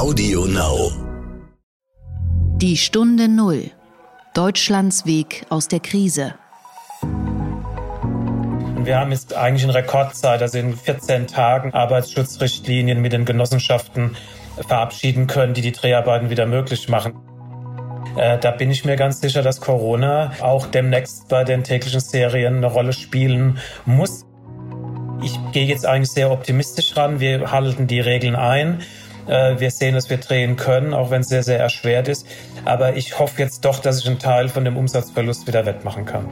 [0.00, 0.90] Audio Now.
[2.56, 3.70] Die Stunde Null.
[4.32, 6.36] Deutschlands Weg aus der Krise.
[8.82, 14.16] Wir haben jetzt eigentlich in Rekordzeit, also in 14 Tagen, Arbeitsschutzrichtlinien mit den Genossenschaften
[14.66, 17.12] verabschieden können, die die Dreharbeiten wieder möglich machen.
[18.16, 22.56] Äh, da bin ich mir ganz sicher, dass Corona auch demnächst bei den täglichen Serien
[22.56, 24.24] eine Rolle spielen muss.
[25.22, 27.20] Ich gehe jetzt eigentlich sehr optimistisch ran.
[27.20, 28.80] Wir halten die Regeln ein.
[29.30, 32.26] Äh, wir sehen, dass wir drehen können, auch wenn es sehr, sehr erschwert ist.
[32.64, 36.26] Aber ich hoffe jetzt doch, dass ich einen Teil von dem Umsatzverlust wieder wettmachen kann.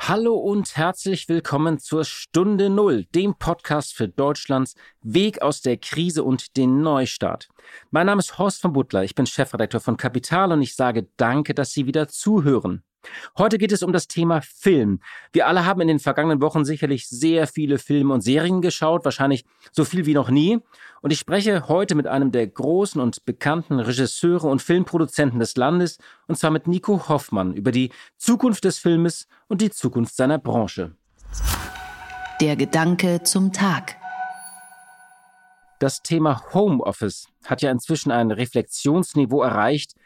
[0.00, 6.24] Hallo und herzlich willkommen zur Stunde Null, dem Podcast für Deutschlands Weg aus der Krise
[6.24, 7.48] und den Neustart.
[7.90, 11.54] Mein Name ist Horst von Butler, ich bin Chefredakteur von Kapital und ich sage danke,
[11.54, 12.82] dass Sie wieder zuhören.
[13.36, 15.00] Heute geht es um das Thema Film.
[15.32, 19.44] Wir alle haben in den vergangenen Wochen sicherlich sehr viele Filme und Serien geschaut, wahrscheinlich
[19.70, 20.60] so viel wie noch nie.
[21.00, 25.98] Und ich spreche heute mit einem der großen und bekannten Regisseure und Filmproduzenten des Landes,
[26.26, 30.94] und zwar mit Nico Hoffmann, über die Zukunft des Filmes und die Zukunft seiner Branche.
[32.40, 33.96] Der Gedanke zum Tag.
[35.78, 39.96] Das Thema Homeoffice hat ja inzwischen ein Reflexionsniveau erreicht,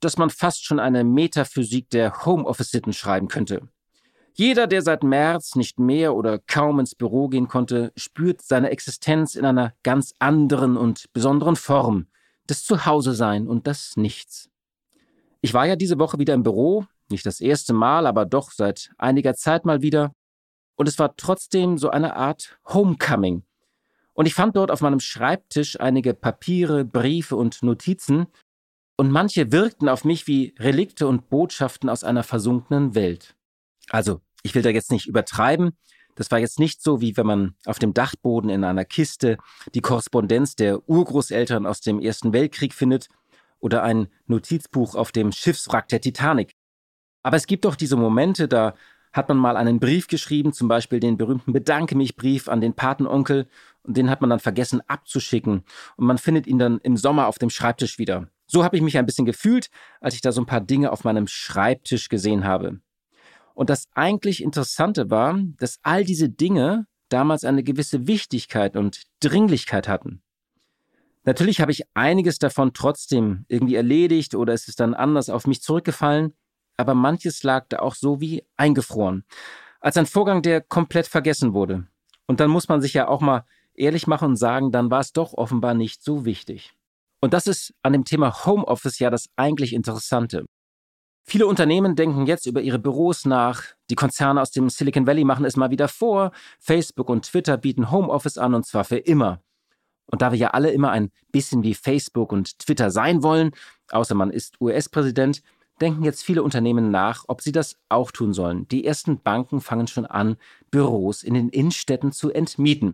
[0.00, 3.68] dass man fast schon eine Metaphysik der Homeoffice-Sitten schreiben könnte.
[4.34, 9.34] Jeder, der seit März nicht mehr oder kaum ins Büro gehen konnte, spürt seine Existenz
[9.34, 12.06] in einer ganz anderen und besonderen Form,
[12.46, 14.50] das Zuhause-Sein und das Nichts.
[15.40, 18.90] Ich war ja diese Woche wieder im Büro, nicht das erste Mal, aber doch seit
[18.98, 20.12] einiger Zeit mal wieder,
[20.76, 23.42] und es war trotzdem so eine Art Homecoming.
[24.12, 28.26] Und ich fand dort auf meinem Schreibtisch einige Papiere, Briefe und Notizen,
[28.96, 33.36] und manche wirkten auf mich wie Relikte und Botschaften aus einer versunkenen Welt.
[33.90, 35.76] Also, ich will da jetzt nicht übertreiben.
[36.14, 39.36] Das war jetzt nicht so, wie wenn man auf dem Dachboden in einer Kiste
[39.74, 43.08] die Korrespondenz der Urgroßeltern aus dem Ersten Weltkrieg findet
[43.58, 46.54] oder ein Notizbuch auf dem Schiffswrack der Titanic.
[47.22, 48.74] Aber es gibt doch diese Momente, da
[49.12, 52.74] hat man mal einen Brief geschrieben, zum Beispiel den berühmten Bedanke mich Brief an den
[52.74, 53.48] Patenonkel,
[53.82, 55.64] und den hat man dann vergessen abzuschicken,
[55.96, 58.28] und man findet ihn dann im Sommer auf dem Schreibtisch wieder.
[58.46, 59.68] So habe ich mich ein bisschen gefühlt,
[60.00, 62.80] als ich da so ein paar Dinge auf meinem Schreibtisch gesehen habe.
[63.54, 69.88] Und das eigentlich Interessante war, dass all diese Dinge damals eine gewisse Wichtigkeit und Dringlichkeit
[69.88, 70.22] hatten.
[71.24, 75.60] Natürlich habe ich einiges davon trotzdem irgendwie erledigt oder es ist dann anders auf mich
[75.60, 76.34] zurückgefallen,
[76.76, 79.24] aber manches lag da auch so wie eingefroren.
[79.80, 81.86] Als ein Vorgang, der komplett vergessen wurde.
[82.26, 85.12] Und dann muss man sich ja auch mal ehrlich machen und sagen, dann war es
[85.12, 86.74] doch offenbar nicht so wichtig.
[87.20, 90.44] Und das ist an dem Thema Homeoffice ja das eigentlich Interessante.
[91.28, 93.62] Viele Unternehmen denken jetzt über ihre Büros nach.
[93.90, 96.30] Die Konzerne aus dem Silicon Valley machen es mal wieder vor.
[96.60, 99.40] Facebook und Twitter bieten Homeoffice an und zwar für immer.
[100.06, 103.50] Und da wir ja alle immer ein bisschen wie Facebook und Twitter sein wollen,
[103.90, 105.42] außer man ist US-Präsident,
[105.80, 108.68] denken jetzt viele Unternehmen nach, ob sie das auch tun sollen.
[108.68, 110.36] Die ersten Banken fangen schon an,
[110.70, 112.92] Büros in den Innenstädten zu entmieten.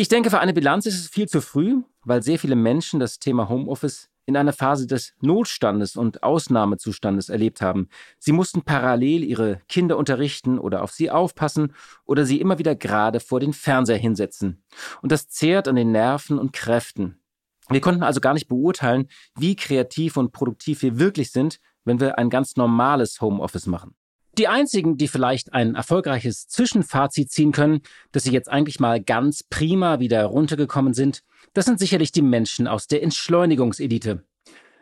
[0.00, 3.18] Ich denke, für eine Bilanz ist es viel zu früh, weil sehr viele Menschen das
[3.18, 7.88] Thema Homeoffice in einer Phase des Notstandes und Ausnahmezustandes erlebt haben.
[8.20, 13.18] Sie mussten parallel ihre Kinder unterrichten oder auf sie aufpassen oder sie immer wieder gerade
[13.18, 14.62] vor den Fernseher hinsetzen.
[15.02, 17.18] Und das zehrt an den Nerven und Kräften.
[17.68, 22.18] Wir konnten also gar nicht beurteilen, wie kreativ und produktiv wir wirklich sind, wenn wir
[22.18, 23.97] ein ganz normales Homeoffice machen.
[24.38, 27.80] Die einzigen, die vielleicht ein erfolgreiches Zwischenfazit ziehen können,
[28.12, 32.68] dass sie jetzt eigentlich mal ganz prima wieder runtergekommen sind, das sind sicherlich die Menschen
[32.68, 34.22] aus der Entschleunigungselite.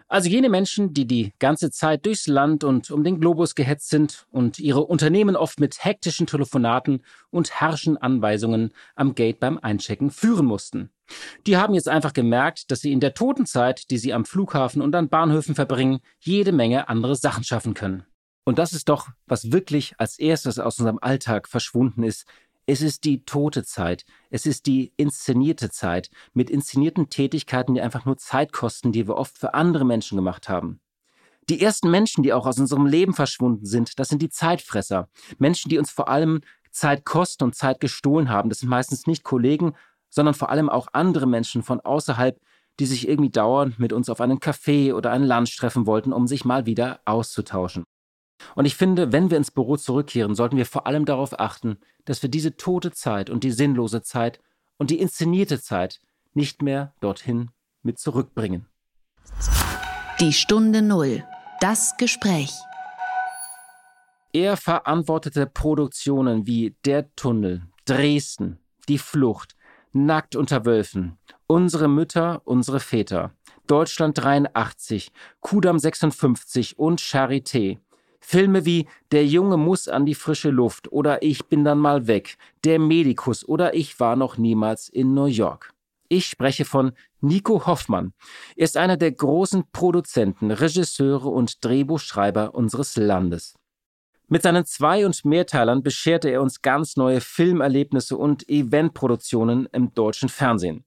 [0.09, 4.27] Also jene Menschen, die die ganze Zeit durchs Land und um den Globus gehetzt sind
[4.31, 10.44] und ihre Unternehmen oft mit hektischen Telefonaten und herrschen Anweisungen am Gate beim Einchecken führen
[10.44, 10.91] mussten.
[11.47, 14.83] Die haben jetzt einfach gemerkt, dass sie in der toten Zeit, die sie am Flughafen
[14.83, 18.05] und an Bahnhöfen verbringen, jede Menge andere Sachen schaffen können.
[18.46, 22.26] Und das ist doch, was wirklich als erstes aus unserem Alltag verschwunden ist.
[22.64, 24.04] Es ist die tote Zeit.
[24.31, 29.16] Es ist die inszenierte Zeit mit inszenierten Tätigkeiten, die einfach nur Zeit kosten, die wir
[29.16, 30.78] oft für andere Menschen gemacht haben.
[31.48, 35.08] Die ersten Menschen, die auch aus unserem Leben verschwunden sind, das sind die Zeitfresser.
[35.38, 36.40] Menschen, die uns vor allem
[36.70, 38.49] Zeit kosten und Zeit gestohlen haben.
[38.49, 39.75] Das sind meistens nicht Kollegen,
[40.08, 42.40] sondern vor allem auch andere Menschen von außerhalb,
[42.78, 46.28] die sich irgendwie dauernd mit uns auf einen Café oder einen Lunch treffen wollten, um
[46.28, 47.87] sich mal wieder auszutauschen.
[48.55, 52.23] Und ich finde, wenn wir ins Büro zurückkehren, sollten wir vor allem darauf achten, dass
[52.23, 54.41] wir diese tote Zeit und die sinnlose Zeit
[54.79, 56.00] und die inszenierte Zeit
[56.35, 57.50] nicht mehr dorthin
[57.83, 58.67] mit zurückbringen.
[60.21, 61.25] Die Stunde Null.
[61.61, 62.53] Das Gespräch.
[64.33, 69.56] Er verantwortete Produktionen wie Der Tunnel, Dresden, Die Flucht,
[69.93, 71.17] Nackt unter Wölfen,
[71.47, 73.33] Unsere Mütter, unsere Väter,
[73.67, 75.11] Deutschland 83,
[75.41, 77.79] Kudam 56 und Charité.
[78.28, 82.38] Filme wie Der Junge muss an die frische Luft oder Ich bin dann mal weg,
[82.64, 85.73] Der Medikus oder Ich war noch niemals in New York.
[86.08, 86.90] Ich spreche von
[87.20, 88.14] Nico Hoffmann.
[88.56, 93.55] Er ist einer der großen Produzenten, Regisseure und Drehbuchschreiber unseres Landes.
[94.26, 100.28] Mit seinen Zwei- und Mehrteilern bescherte er uns ganz neue Filmerlebnisse und Eventproduktionen im deutschen
[100.28, 100.84] Fernsehen.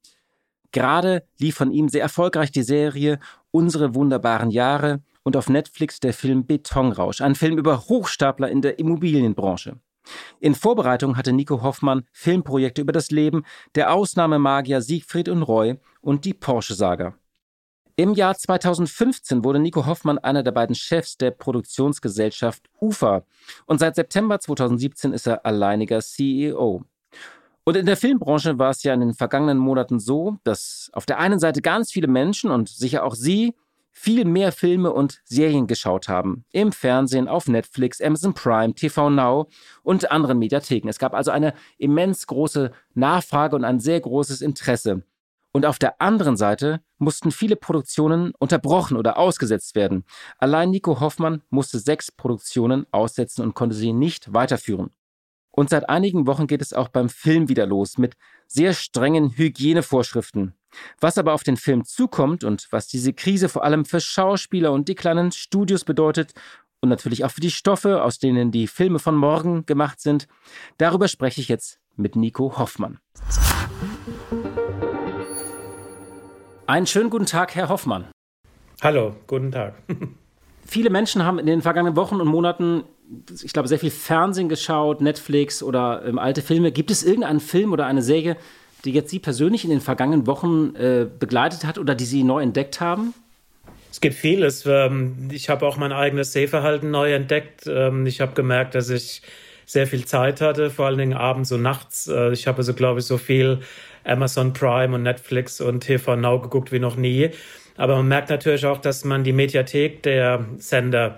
[0.74, 3.18] Gerade lief von ihm sehr erfolgreich die Serie
[3.52, 8.80] Unsere wunderbaren Jahre und auf Netflix der Film Betonrausch, ein Film über Hochstapler in der
[8.80, 9.78] Immobilienbranche.
[10.40, 13.44] In Vorbereitung hatte Nico Hoffmann Filmprojekte über das Leben
[13.76, 17.14] der Ausnahmemagier Siegfried und Roy und die Porsche-Saga.
[17.96, 23.22] Im Jahr 2015 wurde Nico Hoffmann einer der beiden Chefs der Produktionsgesellschaft UFA
[23.68, 26.86] und seit September 2017 ist er alleiniger CEO.
[27.66, 31.20] Und in der Filmbranche war es ja in den vergangenen Monaten so, dass auf der
[31.20, 33.54] einen Seite ganz viele Menschen und sicher auch Sie
[34.02, 36.46] viel mehr Filme und Serien geschaut haben.
[36.54, 39.50] Im Fernsehen, auf Netflix, Amazon Prime, TV Now
[39.84, 40.88] und anderen Mediatheken.
[40.88, 45.04] Es gab also eine immens große Nachfrage und ein sehr großes Interesse.
[45.52, 50.06] Und auf der anderen Seite mussten viele Produktionen unterbrochen oder ausgesetzt werden.
[50.38, 54.92] Allein Nico Hoffmann musste sechs Produktionen aussetzen und konnte sie nicht weiterführen.
[55.60, 58.16] Und seit einigen Wochen geht es auch beim Film wieder los mit
[58.48, 60.54] sehr strengen Hygienevorschriften.
[61.02, 64.88] Was aber auf den Film zukommt und was diese Krise vor allem für Schauspieler und
[64.88, 66.32] die kleinen Studios bedeutet
[66.80, 70.30] und natürlich auch für die Stoffe, aus denen die Filme von morgen gemacht sind,
[70.78, 73.00] darüber spreche ich jetzt mit Nico Hoffmann.
[76.68, 78.08] Einen schönen guten Tag, Herr Hoffmann.
[78.82, 79.74] Hallo, guten Tag.
[80.70, 82.84] Viele Menschen haben in den vergangenen Wochen und Monaten,
[83.44, 86.72] ich glaube, sehr viel Fernsehen geschaut, Netflix oder ähm, alte Filme.
[86.72, 88.38] Gibt es irgendeinen Film oder eine Serie,
[88.86, 92.44] die jetzt Sie persönlich in den vergangenen Wochen äh, begleitet hat oder die Sie neu
[92.44, 93.16] entdeckt haben?
[93.90, 94.64] Es gibt vieles.
[94.68, 97.66] Ähm, ich habe auch mein eigenes Sehverhalten neu entdeckt.
[97.66, 99.24] Ähm, ich habe gemerkt, dass ich
[99.66, 102.08] sehr viel Zeit hatte, vor allen Dingen abends und nachts.
[102.08, 103.62] Äh, ich habe also, glaube ich, so viel
[104.04, 107.32] Amazon Prime und Netflix und TV Now geguckt wie noch nie.
[107.80, 111.16] Aber man merkt natürlich auch, dass man die Mediathek der Sender,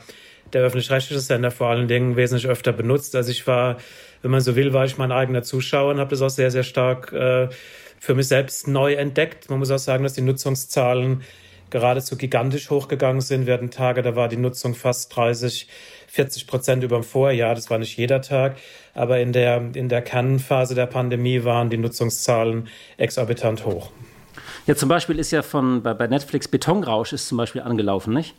[0.53, 3.15] der öffentlich-rechtliche Sender vor allen Dingen wesentlich öfter benutzt.
[3.15, 3.77] Also ich war,
[4.21, 6.61] wenn man so will, war ich mein eigener Zuschauer und habe das auch sehr, sehr
[6.61, 7.49] stark äh,
[7.99, 9.49] für mich selbst neu entdeckt.
[9.49, 11.23] Man muss auch sagen, dass die Nutzungszahlen
[11.71, 13.47] geradezu gigantisch hochgegangen sind.
[13.47, 15.67] Wir hatten Tage, da war die Nutzung fast 30,
[16.09, 17.55] 40 Prozent über dem Vorjahr.
[17.55, 18.57] Das war nicht jeder Tag.
[18.93, 22.67] Aber in der, in der Kernphase der Pandemie waren die Nutzungszahlen
[22.97, 23.89] exorbitant hoch.
[24.67, 28.35] Ja, zum Beispiel ist ja von, bei, bei Netflix Betonrausch ist zum Beispiel angelaufen, nicht?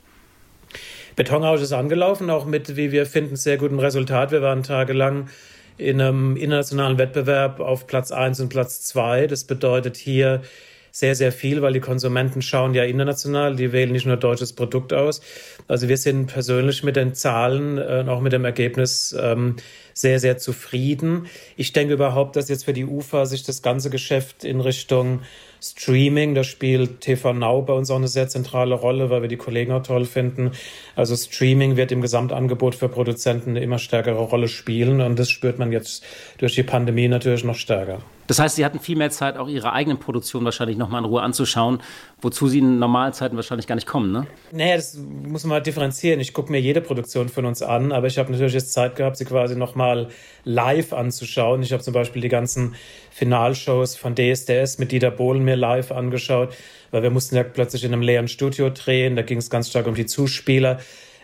[1.17, 4.31] Betonrausch ist angelaufen, auch mit, wie wir finden, sehr gutem Resultat.
[4.31, 5.29] Wir waren tagelang
[5.77, 9.27] in einem internationalen Wettbewerb auf Platz 1 und Platz 2.
[9.27, 10.43] Das bedeutet hier
[10.91, 14.93] sehr, sehr viel, weil die Konsumenten schauen ja international, die wählen nicht nur deutsches Produkt
[14.93, 15.23] aus.
[15.67, 19.57] Also wir sind persönlich mit den Zahlen äh, und auch mit dem Ergebnis ähm,
[19.95, 21.27] sehr, sehr zufrieden.
[21.57, 25.23] Ich denke überhaupt, dass jetzt für die UFA sich das ganze Geschäft in Richtung
[25.63, 29.37] Streaming, da spielt TV Now bei uns auch eine sehr zentrale Rolle, weil wir die
[29.37, 30.51] Kollegen auch toll finden.
[30.97, 35.61] Also Streaming wird im Gesamtangebot für Produzenten eine immer stärkere Rolle spielen und das spürt
[35.61, 36.05] man jetzt
[36.39, 38.01] durch die Pandemie natürlich noch stärker.
[38.33, 41.21] Das heißt, Sie hatten viel mehr Zeit, auch Ihre eigenen Produktionen wahrscheinlich nochmal in Ruhe
[41.21, 41.83] anzuschauen,
[42.23, 44.27] wozu Sie in normalen Zeiten wahrscheinlich gar nicht kommen, ne?
[44.53, 46.19] Naja, das muss man halt differenzieren.
[46.19, 49.19] Ich gucke mir jede Produktion von uns an, aber ich habe natürlich jetzt Zeit gehabt,
[49.19, 50.09] sie quasi nochmal
[50.45, 51.63] live anzuschauen.
[51.63, 52.75] Ich habe zum Beispiel die ganzen
[53.11, 56.55] Finalshows von DSDS mit Dieter Bohlen mir live angeschaut,
[56.91, 59.15] weil wir mussten ja plötzlich in einem leeren Studio drehen.
[59.15, 60.79] Da ging es ganz stark um die Zuspieler.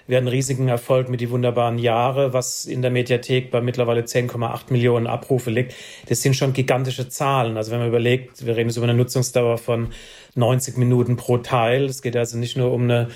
[0.08, 4.72] Wir hatten riesigen Erfolg mit die wunderbaren Jahre, was in der Mediathek bei mittlerweile 10,8
[4.72, 5.74] Millionen Abrufe liegt.
[6.08, 7.58] Das sind schon gigantische Zahlen.
[7.58, 9.88] Also wenn man überlegt, wir reden jetzt über eine Nutzungsdauer von
[10.34, 11.84] 90 Minuten pro Teil.
[11.84, 13.08] Es geht also nicht nur um eine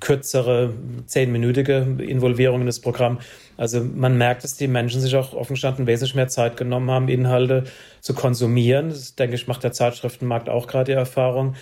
[0.00, 0.74] kürzere,
[1.06, 3.20] zehnminütige Involvierung in das Programm.
[3.56, 7.08] Also man merkt, dass die Menschen sich auch offen gestanden wesentlich mehr Zeit genommen haben,
[7.08, 7.64] Inhalte
[8.02, 8.90] zu konsumieren.
[8.90, 11.54] Das, denke ich, macht der Zeitschriftenmarkt auch gerade die Erfahrung.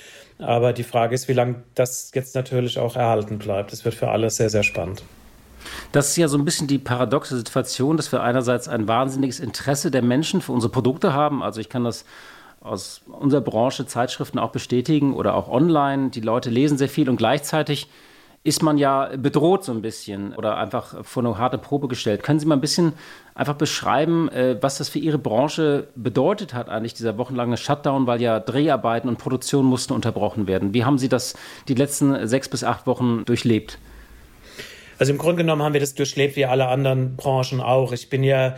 [0.42, 3.72] Aber die Frage ist, wie lange das jetzt natürlich auch erhalten bleibt.
[3.72, 5.02] Das wird für alle sehr, sehr spannend.
[5.92, 9.90] Das ist ja so ein bisschen die paradoxe Situation, dass wir einerseits ein wahnsinniges Interesse
[9.90, 11.42] der Menschen für unsere Produkte haben.
[11.42, 12.04] Also ich kann das
[12.60, 16.10] aus unserer Branche Zeitschriften auch bestätigen oder auch online.
[16.10, 17.88] Die Leute lesen sehr viel und gleichzeitig
[18.44, 22.24] ist man ja bedroht so ein bisschen oder einfach vor eine harte Probe gestellt.
[22.24, 22.94] Können Sie mal ein bisschen
[23.34, 28.20] einfach beschreiben, äh, was das für Ihre Branche bedeutet hat, eigentlich dieser wochenlange Shutdown, weil
[28.20, 30.74] ja Dreharbeiten und Produktion mussten unterbrochen werden.
[30.74, 31.34] Wie haben Sie das
[31.68, 33.78] die letzten sechs bis acht Wochen durchlebt?
[34.98, 37.92] Also im Grunde genommen haben wir das durchlebt wie alle anderen Branchen auch.
[37.92, 38.56] Ich bin ja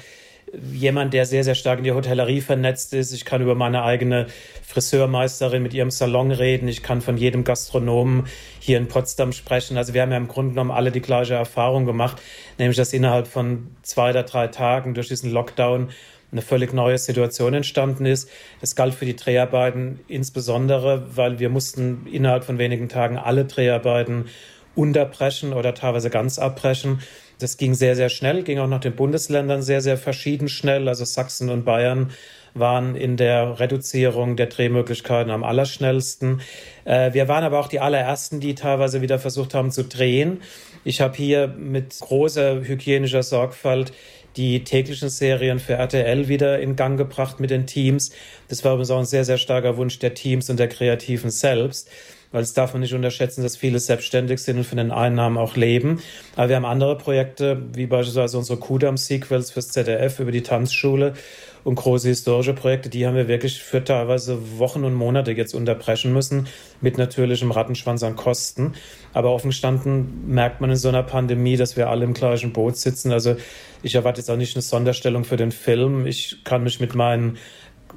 [0.72, 3.12] jemand, der sehr, sehr stark in die Hotellerie vernetzt ist.
[3.12, 4.26] Ich kann über meine eigene
[4.62, 6.68] Friseurmeisterin mit ihrem Salon reden.
[6.68, 8.26] Ich kann von jedem Gastronomen
[8.58, 9.76] hier in Potsdam sprechen.
[9.76, 12.20] Also wir haben ja im Grunde genommen alle die gleiche Erfahrung gemacht,
[12.58, 15.90] nämlich dass innerhalb von zwei oder drei Tagen durch diesen Lockdown
[16.32, 18.28] eine völlig neue Situation entstanden ist.
[18.60, 24.26] Das galt für die Dreharbeiten insbesondere, weil wir mussten innerhalb von wenigen Tagen alle Dreharbeiten
[24.74, 27.00] unterbrechen oder teilweise ganz abbrechen.
[27.38, 30.88] Das ging sehr, sehr schnell, ging auch nach den Bundesländern sehr, sehr verschieden schnell.
[30.88, 32.10] Also Sachsen und Bayern
[32.54, 36.40] waren in der Reduzierung der Drehmöglichkeiten am allerschnellsten.
[36.84, 40.40] Äh, wir waren aber auch die allerersten, die teilweise wieder versucht haben zu drehen.
[40.84, 43.92] Ich habe hier mit großer hygienischer Sorgfalt
[44.36, 48.12] die täglichen Serien für RTL wieder in Gang gebracht mit den Teams.
[48.48, 51.88] Das war übrigens auch ein sehr, sehr starker Wunsch der Teams und der Kreativen selbst
[52.34, 55.54] weil es darf man nicht unterschätzen, dass viele selbstständig sind und von den Einnahmen auch
[55.54, 56.02] leben.
[56.34, 61.14] Aber wir haben andere Projekte, wie beispielsweise unsere Kudam-Sequels fürs ZDF über die Tanzschule
[61.62, 66.12] und große historische Projekte, die haben wir wirklich für teilweise Wochen und Monate jetzt unterbrechen
[66.12, 66.48] müssen,
[66.80, 68.72] mit natürlichem Rattenschwanz an Kosten.
[69.12, 72.76] Aber offen gestanden merkt man in so einer Pandemie, dass wir alle im gleichen Boot
[72.76, 73.12] sitzen.
[73.12, 73.36] Also
[73.84, 76.04] ich erwarte jetzt auch nicht eine Sonderstellung für den Film.
[76.04, 77.38] Ich kann mich mit meinen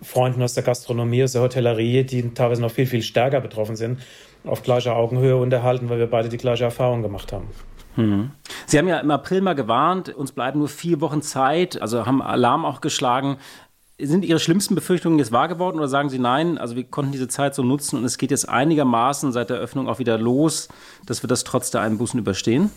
[0.01, 3.99] Freunden aus der Gastronomie, aus der Hotellerie, die teilweise noch viel, viel stärker betroffen sind,
[4.45, 7.47] auf gleicher Augenhöhe unterhalten, weil wir beide die gleiche Erfahrung gemacht haben.
[7.95, 8.31] Hm.
[8.65, 12.21] Sie haben ja im April mal gewarnt, uns bleiben nur vier Wochen Zeit, also haben
[12.21, 13.37] Alarm auch geschlagen.
[13.99, 17.27] Sind Ihre schlimmsten Befürchtungen jetzt wahr geworden oder sagen Sie nein, also wir konnten diese
[17.27, 20.69] Zeit so nutzen und es geht jetzt einigermaßen seit der Öffnung auch wieder los,
[21.07, 22.69] dass wir das trotz der Einbußen überstehen?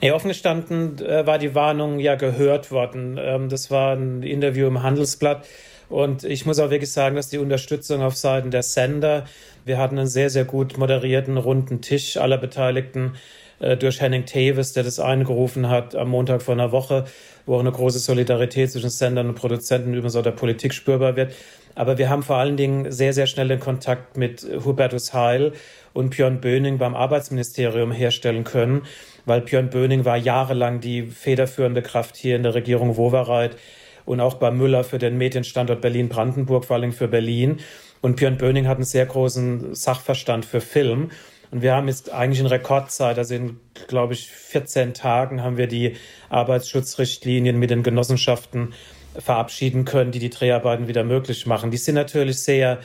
[0.00, 3.18] Ja, offen gestanden äh, war die Warnung ja gehört worden.
[3.20, 5.46] Ähm, das war ein Interview im Handelsblatt.
[5.92, 9.26] Und ich muss auch wirklich sagen, dass die Unterstützung auf Seiten der Sender,
[9.66, 13.12] wir hatten einen sehr, sehr gut moderierten runden Tisch aller Beteiligten
[13.60, 17.04] äh, durch Henning Teves, der das eingerufen hat am Montag vor einer Woche,
[17.44, 21.34] wo auch eine große Solidarität zwischen Sendern und Produzenten übrigens auch der Politik spürbar wird.
[21.74, 25.52] Aber wir haben vor allen Dingen sehr, sehr schnell den Kontakt mit Hubertus Heil
[25.92, 28.86] und Björn Böning beim Arbeitsministerium herstellen können,
[29.26, 33.58] weil Björn Böning war jahrelang die federführende Kraft hier in der Regierung Wowereit
[34.04, 37.58] und auch bei Müller für den Medienstandort Berlin-Brandenburg, vor allem für Berlin.
[38.00, 41.10] Und Björn Böning hat einen sehr großen Sachverstand für Film.
[41.50, 45.66] Und wir haben jetzt eigentlich in Rekordzeit, also in, glaube ich, 14 Tagen haben wir
[45.66, 45.96] die
[46.30, 48.72] Arbeitsschutzrichtlinien mit den Genossenschaften
[49.18, 51.70] verabschieden können, die die Dreharbeiten wieder möglich machen.
[51.70, 52.80] Die sind natürlich sehr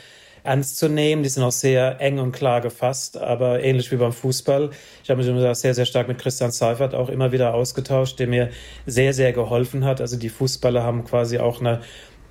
[0.47, 1.23] ernst zu nehmen.
[1.23, 4.69] Die sind auch sehr eng und klar gefasst, aber ähnlich wie beim Fußball.
[5.03, 8.49] Ich habe mich sehr, sehr stark mit Christian Seifert auch immer wieder ausgetauscht, der mir
[8.85, 10.01] sehr, sehr geholfen hat.
[10.01, 11.81] Also die Fußballer haben quasi auch eine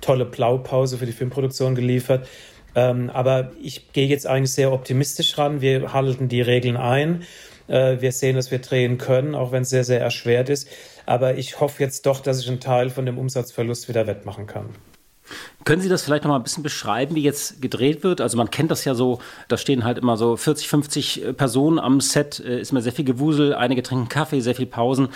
[0.01, 2.27] tolle Blaupause für die Filmproduktion geliefert.
[2.75, 5.61] Ähm, aber ich gehe jetzt eigentlich sehr optimistisch ran.
[5.61, 7.23] Wir halten die Regeln ein.
[7.67, 10.67] Äh, wir sehen, dass wir drehen können, auch wenn es sehr, sehr erschwert ist.
[11.05, 14.69] Aber ich hoffe jetzt doch, dass ich einen Teil von dem Umsatzverlust wieder wettmachen kann.
[15.65, 18.21] Können Sie das vielleicht noch mal ein bisschen beschreiben, wie jetzt gedreht wird?
[18.21, 21.79] Also man kennt das ja so, da stehen halt immer so 40, 50 äh, Personen
[21.79, 25.09] am Set, äh, ist immer sehr viel Gewusel, einige trinken Kaffee, sehr viel Pausen.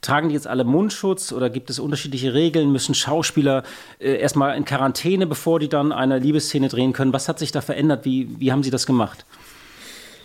[0.00, 2.72] Tragen die jetzt alle Mundschutz oder gibt es unterschiedliche Regeln?
[2.72, 3.62] Müssen Schauspieler
[4.00, 7.12] äh, erstmal in Quarantäne, bevor die dann eine Liebesszene drehen können?
[7.12, 8.04] Was hat sich da verändert?
[8.04, 9.24] Wie, wie haben Sie das gemacht?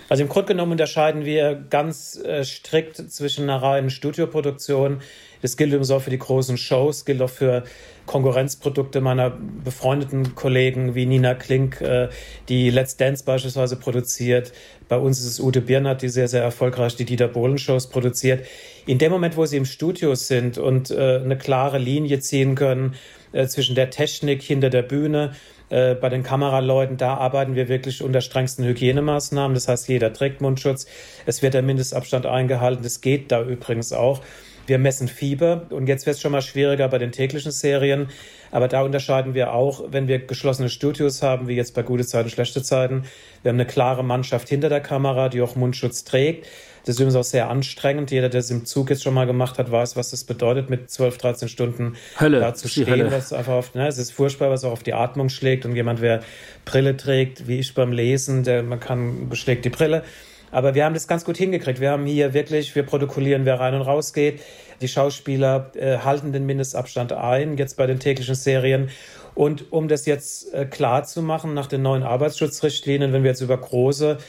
[0.09, 5.01] Also im Grunde genommen unterscheiden wir ganz äh, strikt zwischen einer reinen Studioproduktion.
[5.41, 7.63] Das gilt übrigens auch für die großen Shows, gilt auch für
[8.05, 12.07] Konkurrenzprodukte meiner befreundeten Kollegen wie Nina Klink, äh,
[12.47, 14.53] die Let's Dance beispielsweise produziert.
[14.87, 18.45] Bei uns ist es Ute Birnert, die sehr, sehr erfolgreich die Dieter Bohlen-Shows produziert.
[18.85, 22.95] In dem Moment, wo sie im Studio sind und äh, eine klare Linie ziehen können
[23.33, 25.33] äh, zwischen der Technik hinter der Bühne,
[25.69, 29.53] äh, bei den Kameraleuten, da arbeiten wir wirklich unter strengsten Hygienemaßnahmen.
[29.53, 30.87] Das heißt, jeder trägt Mundschutz.
[31.25, 32.83] Es wird der Mindestabstand eingehalten.
[32.83, 34.21] Das geht da übrigens auch.
[34.67, 38.09] Wir messen Fieber und jetzt wird es schon mal schwieriger bei den täglichen Serien.
[38.51, 42.29] Aber da unterscheiden wir auch, wenn wir geschlossene Studios haben, wie jetzt bei gute Zeiten,
[42.29, 43.03] schlechte Zeiten.
[43.43, 46.47] Wir haben eine klare Mannschaft hinter der Kamera, die auch Mundschutz trägt.
[46.87, 48.11] Das ist übrigens auch sehr anstrengend.
[48.11, 50.89] Jeder, der es im Zug jetzt schon mal gemacht hat, weiß, was das bedeutet, mit
[50.89, 52.39] 12, 13 Stunden Hölle.
[52.39, 53.11] da zu stehen.
[53.11, 55.65] Was einfach auf, ne, es ist furchtbar, was auch auf die Atmung schlägt.
[55.65, 56.21] Und jemand, wer
[56.63, 60.01] Brille trägt, wie ich beim Lesen, der man kann, beschlägt die Brille.
[60.49, 61.81] Aber wir haben das ganz gut hingekriegt.
[61.81, 64.39] Wir haben hier wirklich, wir protokollieren, wer rein und raus geht.
[64.79, 68.89] Die Schauspieler äh, halten den Mindestabstand ein, jetzt bei den täglichen Serien.
[69.35, 73.41] Und um das jetzt äh, klar zu machen, nach den neuen Arbeitsschutzrichtlinien, wenn wir jetzt
[73.41, 74.19] über große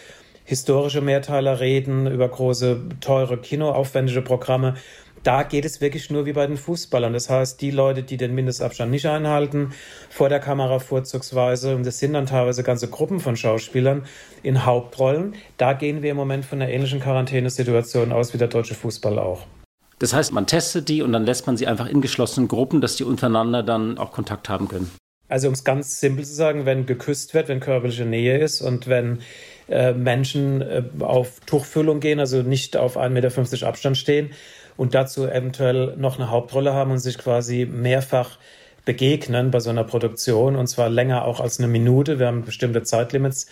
[0.49, 4.77] historische Mehrteiler reden, über große, teure, kinoaufwendige Programme.
[5.23, 7.13] Da geht es wirklich nur wie bei den Fußballern.
[7.13, 9.75] Das heißt, die Leute, die den Mindestabstand nicht einhalten,
[10.09, 14.07] vor der Kamera vorzugsweise, und das sind dann teilweise ganze Gruppen von Schauspielern
[14.43, 18.75] in Hauptrollen, da gehen wir im Moment von einer ähnlichen Quarantänesituation aus wie der deutsche
[18.75, 19.43] Fußball auch.
[19.99, 22.97] Das heißt, man testet die und dann lässt man sie einfach in geschlossenen Gruppen, dass
[22.97, 24.91] die untereinander dann auch Kontakt haben können.
[25.29, 28.89] Also um es ganz simpel zu sagen, wenn geküsst wird, wenn körperliche Nähe ist und
[28.89, 29.19] wenn
[29.69, 34.31] äh, Menschen äh, auf Tuchfüllung gehen, also nicht auf 1,50 Meter Abstand stehen
[34.77, 38.39] und dazu eventuell noch eine Hauptrolle haben und sich quasi mehrfach
[38.89, 42.19] begegnen bei so einer Produktion und zwar länger auch als eine Minute.
[42.19, 43.47] Wir haben bestimmte Zeitlimits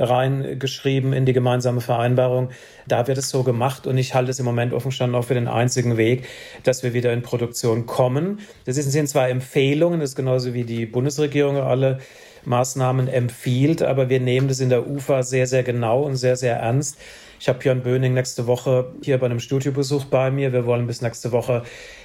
[0.00, 2.50] reingeschrieben in die gemeinsame Vereinbarung.
[2.88, 5.34] Da wird es so gemacht und ich halte es im Moment offen gestanden auch für
[5.34, 6.26] den einzigen Weg,
[6.64, 8.40] dass wir wieder in Produktion kommen.
[8.64, 12.00] Das sind zwar Empfehlungen, das ist genauso wie die Bundesregierung alle
[12.44, 16.56] Maßnahmen empfiehlt, aber wir nehmen das in der UFA sehr, sehr genau und sehr, sehr
[16.56, 16.98] ernst.
[17.38, 20.52] Ich habe Björn Böning nächste Woche hier bei einem Studiobesuch bei mir.
[20.52, 21.62] Wir wollen bis nächste Woche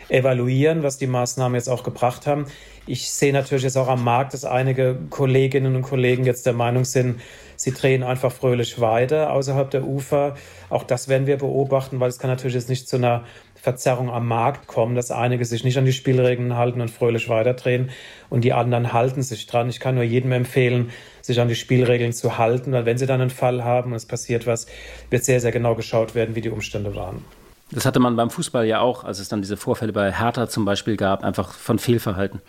[0.08, 2.46] evaluieren, was die Maßnahmen jetzt auch gebracht haben.
[2.88, 6.86] Ich sehe natürlich jetzt auch am Markt, dass einige Kolleginnen und Kollegen jetzt der Meinung
[6.86, 7.20] sind,
[7.56, 10.36] sie drehen einfach fröhlich weiter außerhalb der Ufer.
[10.70, 13.24] Auch das werden wir beobachten, weil es kann natürlich jetzt nicht zu einer
[13.66, 17.90] Verzerrung am Markt kommen, dass einige sich nicht an die Spielregeln halten und fröhlich weiterdrehen
[18.30, 19.70] und die anderen halten sich dran.
[19.70, 20.92] Ich kann nur jedem empfehlen,
[21.24, 24.06] sich an die Spielregeln zu halten, weil wenn sie dann einen Fall haben und es
[24.06, 24.68] passiert was,
[25.10, 27.26] wird sehr, sehr genau geschaut werden, wie die Umstände waren.
[27.72, 30.64] Das hatte man beim Fußball ja auch, als es dann diese Vorfälle bei Hertha zum
[30.64, 32.42] Beispiel gab, einfach von Fehlverhalten.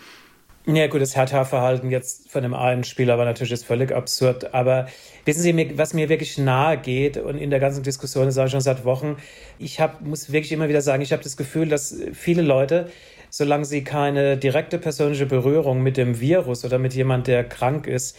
[0.67, 4.53] Ja, gut, das Hertha-Verhalten jetzt von dem einen Spieler war natürlich jetzt völlig absurd.
[4.53, 4.89] Aber
[5.27, 8.53] wissen Sie, was mir wirklich nahe geht und in der ganzen Diskussion, das sage ich
[8.53, 9.17] schon seit Wochen,
[9.59, 12.91] ich hab, muss wirklich immer wieder sagen, ich habe das Gefühl, dass viele Leute,
[13.29, 18.17] solange sie keine direkte persönliche Berührung mit dem Virus oder mit jemand, der krank ist,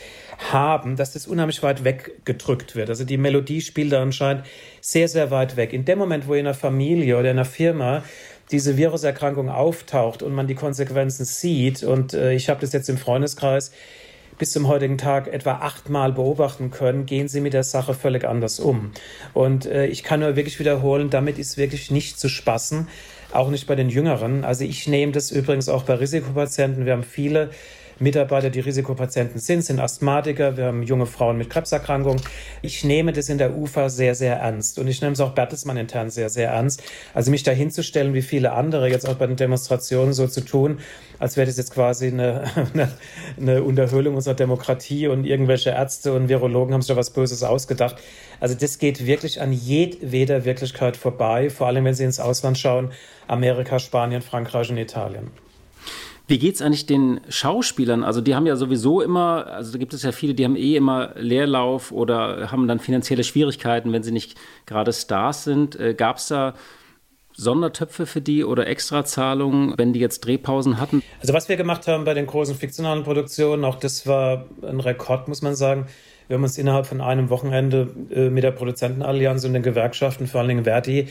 [0.51, 2.89] haben, dass das unheimlich weit weggedrückt wird.
[2.89, 4.43] Also die Melodie spielt da anscheinend
[4.81, 5.71] sehr, sehr weit weg.
[5.71, 8.03] In dem Moment, wo in einer Familie oder in einer Firma
[8.51, 12.97] diese Viruserkrankung auftaucht und man die Konsequenzen sieht, und äh, ich habe das jetzt im
[12.97, 13.71] Freundeskreis
[14.37, 18.59] bis zum heutigen Tag etwa achtmal beobachten können, gehen sie mit der Sache völlig anders
[18.59, 18.91] um.
[19.33, 22.87] Und äh, ich kann nur wirklich wiederholen, damit ist wirklich nicht zu spaßen,
[23.33, 24.43] auch nicht bei den Jüngeren.
[24.43, 26.85] Also ich nehme das übrigens auch bei Risikopatienten.
[26.85, 27.49] Wir haben viele
[27.99, 32.21] Mitarbeiter, die Risikopatienten sind, sind Asthmatiker, wir haben junge Frauen mit Krebserkrankungen.
[32.61, 35.77] Ich nehme das in der UFA sehr, sehr ernst und ich nehme es auch Bertelsmann
[35.77, 36.83] intern sehr, sehr ernst.
[37.13, 40.79] Also mich da hinzustellen, wie viele andere jetzt auch bei den Demonstrationen so zu tun,
[41.19, 42.43] als wäre das jetzt quasi eine,
[42.73, 42.91] eine,
[43.39, 47.97] eine Unterhöhlung unserer Demokratie und irgendwelche Ärzte und Virologen haben sich da was Böses ausgedacht.
[48.39, 52.91] Also das geht wirklich an jedweder Wirklichkeit vorbei, vor allem wenn Sie ins Ausland schauen,
[53.27, 55.31] Amerika, Spanien, Frankreich und Italien.
[56.27, 58.03] Wie geht es eigentlich den Schauspielern?
[58.03, 60.75] Also die haben ja sowieso immer, also da gibt es ja viele, die haben eh
[60.75, 65.79] immer Leerlauf oder haben dann finanzielle Schwierigkeiten, wenn sie nicht gerade Stars sind.
[65.79, 66.53] Äh, Gab es da
[67.33, 71.01] Sondertöpfe für die oder Extrazahlungen, wenn die jetzt Drehpausen hatten?
[71.21, 75.29] Also was wir gemacht haben bei den großen fiktionalen Produktionen, auch das war ein Rekord,
[75.29, 75.85] muss man sagen.
[76.27, 80.41] Wir haben uns innerhalb von einem Wochenende äh, mit der Produzentenallianz und den Gewerkschaften, vor
[80.41, 81.07] allen Dingen Verdi,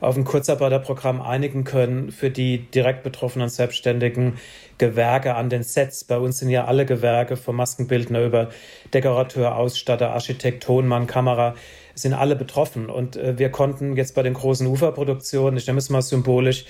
[0.00, 4.34] auf ein Kurzarbeiterprogramm einigen können für die direkt betroffenen selbstständigen
[4.78, 6.04] Gewerke an den Sets.
[6.04, 8.50] Bei uns sind ja alle Gewerke vom Maskenbildner über
[8.94, 11.54] Dekorateur, Ausstatter, Architekt, Tonmann, Kamera
[11.94, 12.88] sind alle betroffen.
[12.88, 16.64] Und äh, wir konnten jetzt bei den großen Uferproduktionen, ich nehme es mal symbolisch,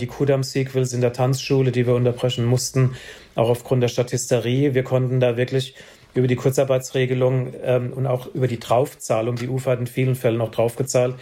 [0.00, 2.96] die Kudam-Sequels in der Tanzschule, die wir unterbrechen mussten,
[3.34, 5.74] auch aufgrund der Statisterie, wir konnten da wirklich
[6.14, 10.40] über die Kurzarbeitsregelung ähm, und auch über die Draufzahlung, die UFA hat in vielen Fällen
[10.40, 11.14] auch draufgezahlt,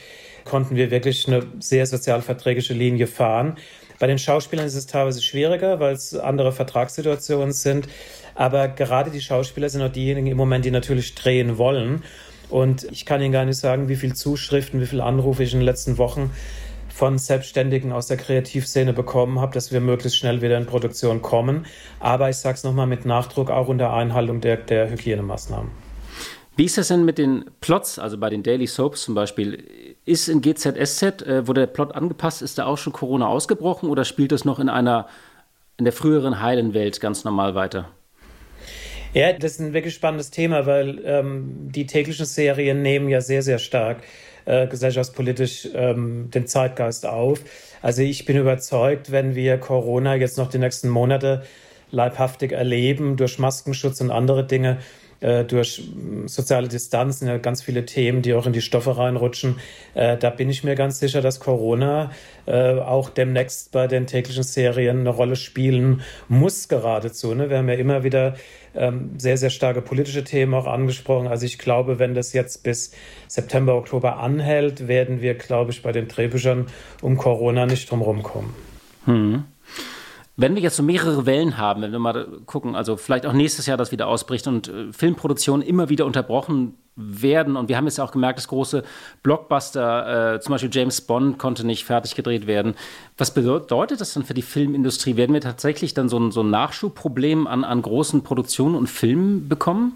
[0.44, 3.57] konnten wir wirklich eine sehr sozialverträgliche Linie fahren.
[3.98, 7.87] Bei den Schauspielern ist es teilweise schwieriger, weil es andere Vertragssituationen sind.
[8.35, 12.03] Aber gerade die Schauspieler sind auch diejenigen im Moment, die natürlich drehen wollen.
[12.48, 15.61] Und ich kann Ihnen gar nicht sagen, wie viele Zuschriften, wie viele Anrufe ich in
[15.61, 16.33] den letzten Wochen
[16.88, 21.66] von Selbstständigen aus der Kreativszene bekommen habe, dass wir möglichst schnell wieder in Produktion kommen.
[21.98, 25.89] Aber ich sage es nochmal mit Nachdruck, auch unter Einhaltung der, der Hygienemaßnahmen.
[26.61, 29.64] Wie ist das denn mit den Plots, also bei den Daily Soaps zum Beispiel?
[30.05, 34.05] Ist in GZSZ, äh, wo der Plot angepasst ist, da auch schon Corona ausgebrochen oder
[34.05, 35.09] spielt es noch in einer,
[35.79, 37.88] in der früheren heilen Welt ganz normal weiter?
[39.14, 43.40] Ja, das ist ein wirklich spannendes Thema, weil ähm, die täglichen Serien nehmen ja sehr,
[43.40, 44.03] sehr stark
[44.44, 47.40] äh, gesellschaftspolitisch ähm, den Zeitgeist auf.
[47.81, 51.42] Also ich bin überzeugt, wenn wir Corona jetzt noch die nächsten Monate
[51.90, 54.77] leibhaftig erleben durch Maskenschutz und andere Dinge,
[55.20, 55.83] äh, durch
[56.26, 59.56] soziale Distanz sind ja ganz viele Themen, die auch in die Stoffe reinrutschen.
[59.94, 62.11] Äh, da bin ich mir ganz sicher, dass Corona
[62.46, 67.35] äh, auch demnächst bei den täglichen Serien eine Rolle spielen muss geradezu.
[67.35, 67.50] Ne?
[67.50, 68.35] Wir haben ja immer wieder
[68.74, 71.26] ähm, sehr, sehr starke politische Themen auch angesprochen.
[71.26, 72.92] Also ich glaube, wenn das jetzt bis
[73.28, 76.66] September, Oktober anhält, werden wir, glaube ich, bei den Drehbüchern
[77.02, 78.54] um Corona nicht drum kommen.
[79.04, 79.44] Hm.
[80.40, 83.66] Wenn wir jetzt so mehrere Wellen haben, wenn wir mal gucken, also vielleicht auch nächstes
[83.66, 87.98] Jahr das wieder ausbricht und äh, Filmproduktionen immer wieder unterbrochen werden und wir haben jetzt
[87.98, 88.83] ja auch gemerkt, dass große
[89.22, 92.74] Blockbuster, äh, zum Beispiel James Bond konnte nicht fertig gedreht werden.
[93.18, 95.16] Was bedeutet das dann für die Filmindustrie?
[95.16, 99.46] Werden wir tatsächlich dann so ein, so ein Nachschubproblem an, an großen Produktionen und Filmen
[99.46, 99.92] bekommen?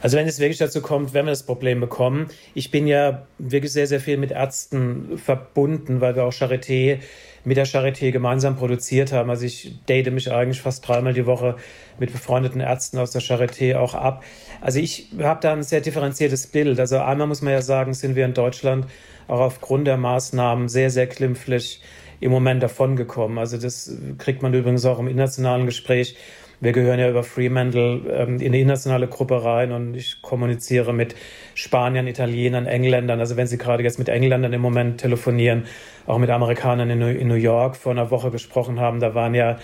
[0.00, 3.70] Also wenn es wirklich dazu kommt, wenn wir das Problem bekommen, ich bin ja wirklich
[3.70, 7.00] sehr, sehr viel mit Ärzten verbunden, weil wir auch Charité
[7.44, 9.30] mit der Charité gemeinsam produziert haben.
[9.30, 11.56] Also ich date mich eigentlich fast dreimal die Woche
[11.98, 14.22] mit befreundeten Ärzten aus der Charité auch ab.
[14.60, 16.78] Also ich habe da ein sehr differenziertes Bild.
[16.80, 18.86] Also einmal muss man ja sagen, sind wir in Deutschland
[19.28, 21.80] auch aufgrund der Maßnahmen sehr, sehr klimpflich
[22.20, 23.38] im Moment davongekommen.
[23.38, 26.16] Also das kriegt man übrigens auch im internationalen Gespräch.
[26.60, 31.14] Wir gehören ja über Fremantle ähm, in eine internationale Gruppe rein und ich kommuniziere mit
[31.54, 33.18] Spaniern, Italienern, Engländern.
[33.18, 35.64] Also wenn Sie gerade jetzt mit Engländern im Moment telefonieren,
[36.06, 39.58] auch mit Amerikanern in, in New York vor einer Woche gesprochen haben, da waren ja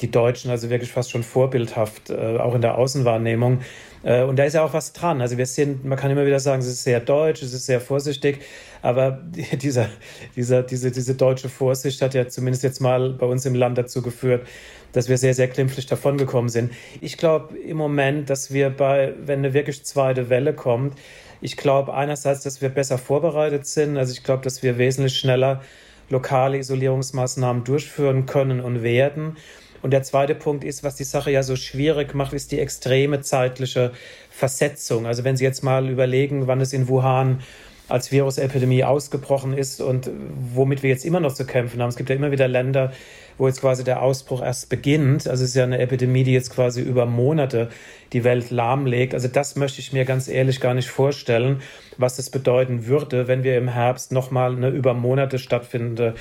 [0.00, 3.60] die Deutschen also wirklich fast schon vorbildhaft, äh, auch in der Außenwahrnehmung.
[4.02, 5.20] Äh, und da ist ja auch was dran.
[5.20, 7.80] Also wir sind, man kann immer wieder sagen, es ist sehr deutsch, es ist sehr
[7.80, 8.40] vorsichtig,
[8.82, 9.20] aber
[9.60, 9.88] dieser,
[10.36, 14.02] dieser, diese, diese deutsche Vorsicht hat ja zumindest jetzt mal bei uns im Land dazu
[14.02, 14.46] geführt,
[14.92, 16.72] dass wir sehr, sehr glimpflich davongekommen sind.
[17.00, 20.94] Ich glaube im Moment, dass wir bei, wenn eine wirklich zweite Welle kommt,
[21.40, 23.96] ich glaube einerseits, dass wir besser vorbereitet sind.
[23.96, 25.62] Also ich glaube, dass wir wesentlich schneller
[26.10, 29.36] lokale Isolierungsmaßnahmen durchführen können und werden.
[29.80, 33.20] Und der zweite Punkt ist, was die Sache ja so schwierig macht, ist die extreme
[33.20, 33.92] zeitliche
[34.30, 35.06] Versetzung.
[35.06, 37.40] Also wenn Sie jetzt mal überlegen, wann es in Wuhan
[37.88, 40.10] als Virusepidemie ausgebrochen ist und
[40.54, 41.88] womit wir jetzt immer noch zu kämpfen haben.
[41.88, 42.92] Es gibt ja immer wieder Länder,
[43.38, 45.26] wo jetzt quasi der Ausbruch erst beginnt.
[45.28, 47.70] Also es ist ja eine Epidemie, die jetzt quasi über Monate
[48.12, 49.14] die Welt lahmlegt.
[49.14, 51.62] Also das möchte ich mir ganz ehrlich gar nicht vorstellen,
[51.96, 56.14] was das bedeuten würde, wenn wir im Herbst nochmal eine über Monate stattfindende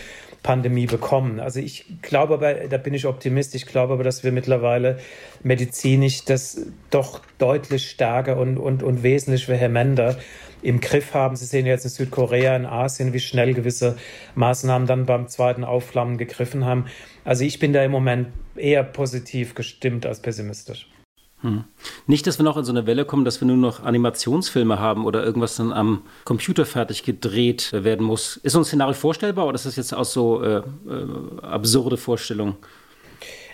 [0.47, 1.41] Pandemie bekommen.
[1.41, 4.97] Also ich glaube aber, da bin ich Optimist, ich glaube aber, dass wir mittlerweile
[5.43, 10.15] medizinisch das doch deutlich stärker und, und, und wesentlich vehementer
[10.61, 11.35] im Griff haben.
[11.35, 13.97] Sie sehen jetzt in Südkorea, in Asien, wie schnell gewisse
[14.35, 16.85] Maßnahmen dann beim zweiten Aufflammen gegriffen haben.
[17.25, 20.87] Also ich bin da im Moment eher positiv gestimmt als pessimistisch.
[21.41, 21.65] Hm.
[22.07, 25.05] Nicht, dass wir noch in so eine Welle kommen, dass wir nur noch Animationsfilme haben
[25.05, 28.37] oder irgendwas dann am Computer fertig gedreht werden muss.
[28.37, 30.63] Ist so ein Szenario vorstellbar oder ist das jetzt auch so äh, äh,
[31.43, 32.55] absurde Vorstellung?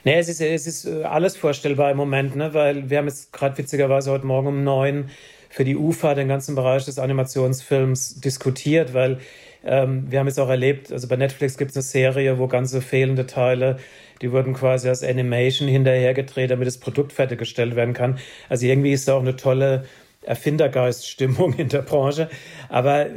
[0.06, 2.54] Nee, es ist, es ist äh, alles vorstellbar im Moment, ne?
[2.54, 5.10] weil wir haben jetzt gerade witzigerweise heute Morgen um neun
[5.50, 9.20] für die UFA den ganzen Bereich des Animationsfilms diskutiert, weil
[9.64, 12.82] ähm, wir haben es auch erlebt, also bei Netflix gibt es eine Serie, wo ganze
[12.82, 13.78] fehlende Teile
[14.24, 18.18] die wurden quasi als Animation hinterhergedreht, damit das Produkt fertiggestellt werden kann.
[18.50, 19.84] Also irgendwie ist da auch eine tolle
[20.22, 22.30] Erfindergeiststimmung in der Branche.
[22.70, 23.08] Aber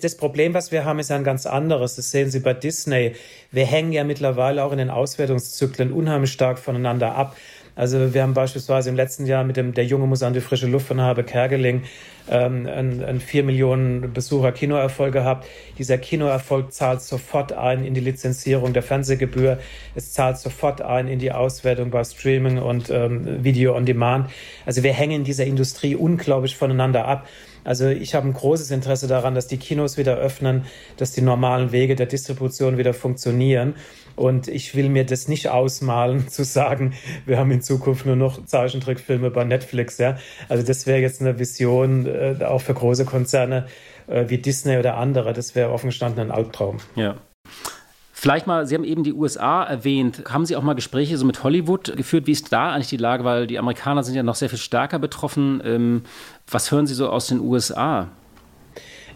[0.00, 1.96] das Problem, was wir haben, ist ein ganz anderes.
[1.96, 3.12] Das sehen Sie bei Disney.
[3.52, 7.36] Wir hängen ja mittlerweile auch in den Auswertungszyklen unheimlich stark voneinander ab.
[7.76, 10.66] Also wir haben beispielsweise im letzten Jahr mit dem Der Junge muss an die frische
[10.66, 11.82] Luft von Habe Kergeling
[12.30, 15.46] ähm, einen, 4 Millionen Besucher Kinoerfolg gehabt.
[15.78, 19.58] Dieser Kinoerfolg zahlt sofort ein in die Lizenzierung der Fernsehgebühr.
[19.94, 24.30] Es zahlt sofort ein in die Auswertung bei Streaming und ähm, Video on Demand.
[24.64, 27.26] Also wir hängen in dieser Industrie unglaublich voneinander ab.
[27.64, 30.66] Also ich habe ein großes Interesse daran, dass die Kinos wieder öffnen,
[30.98, 33.74] dass die normalen Wege der Distribution wieder funktionieren.
[34.16, 36.94] Und ich will mir das nicht ausmalen, zu sagen,
[37.26, 39.98] wir haben in Zukunft nur noch Zeichentrickfilme bei Netflix.
[39.98, 40.18] Ja?
[40.48, 43.66] Also das wäre jetzt eine Vision äh, auch für große Konzerne
[44.06, 45.32] äh, wie Disney oder andere.
[45.32, 46.78] Das wäre offen gestanden ein Albtraum.
[46.94, 47.16] Ja.
[48.12, 50.22] Vielleicht mal, Sie haben eben die USA erwähnt.
[50.30, 52.26] Haben Sie auch mal Gespräche so mit Hollywood geführt?
[52.26, 53.22] Wie ist da eigentlich die Lage?
[53.22, 55.60] Weil die Amerikaner sind ja noch sehr viel stärker betroffen.
[55.62, 56.04] Ähm,
[56.50, 58.08] was hören Sie so aus den USA?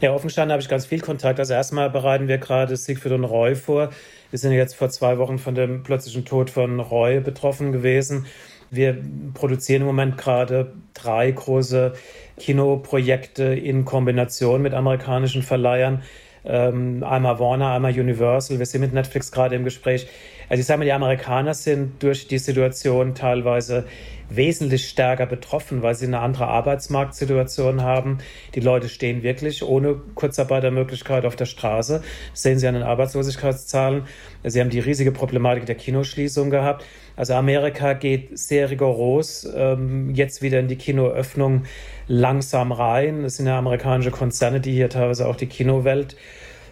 [0.01, 1.41] Ja, offen gestanden habe ich ganz viel Kontakt.
[1.41, 3.91] Also erstmal bereiten wir gerade Siegfried und Roy vor.
[4.31, 8.27] Wir sind jetzt vor zwei Wochen von dem plötzlichen Tod von Roy betroffen gewesen.
[8.71, 8.97] Wir
[9.33, 11.95] produzieren im Moment gerade drei große
[12.39, 16.03] Kinoprojekte in Kombination mit amerikanischen Verleihern
[16.45, 18.59] ähm, einmal Warner, einmal Universal.
[18.59, 20.09] Wir sind mit Netflix gerade im Gespräch.
[20.49, 23.85] Also ich sage mal, die Amerikaner sind durch die Situation teilweise
[24.31, 28.19] wesentlich stärker betroffen, weil sie eine andere Arbeitsmarktsituation haben.
[28.55, 32.03] Die Leute stehen wirklich ohne Kurzarbeitermöglichkeit auf der Straße.
[32.33, 34.03] Das sehen Sie an den Arbeitslosigkeitszahlen.
[34.45, 36.85] Sie haben die riesige Problematik der Kinoschließung gehabt.
[37.17, 41.65] Also Amerika geht sehr rigoros ähm, jetzt wieder in die Kinoöffnung
[42.07, 43.25] langsam rein.
[43.25, 46.17] Es sind ja amerikanische Konzerne, die hier teilweise auch die Kinowelt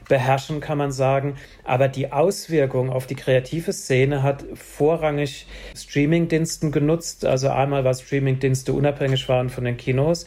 [0.09, 1.37] beherrschen, kann man sagen.
[1.65, 7.25] Aber die Auswirkung auf die kreative Szene hat vorrangig Streamingdiensten genutzt.
[7.25, 10.27] Also einmal, weil Streamingdienste unabhängig waren von den Kinos.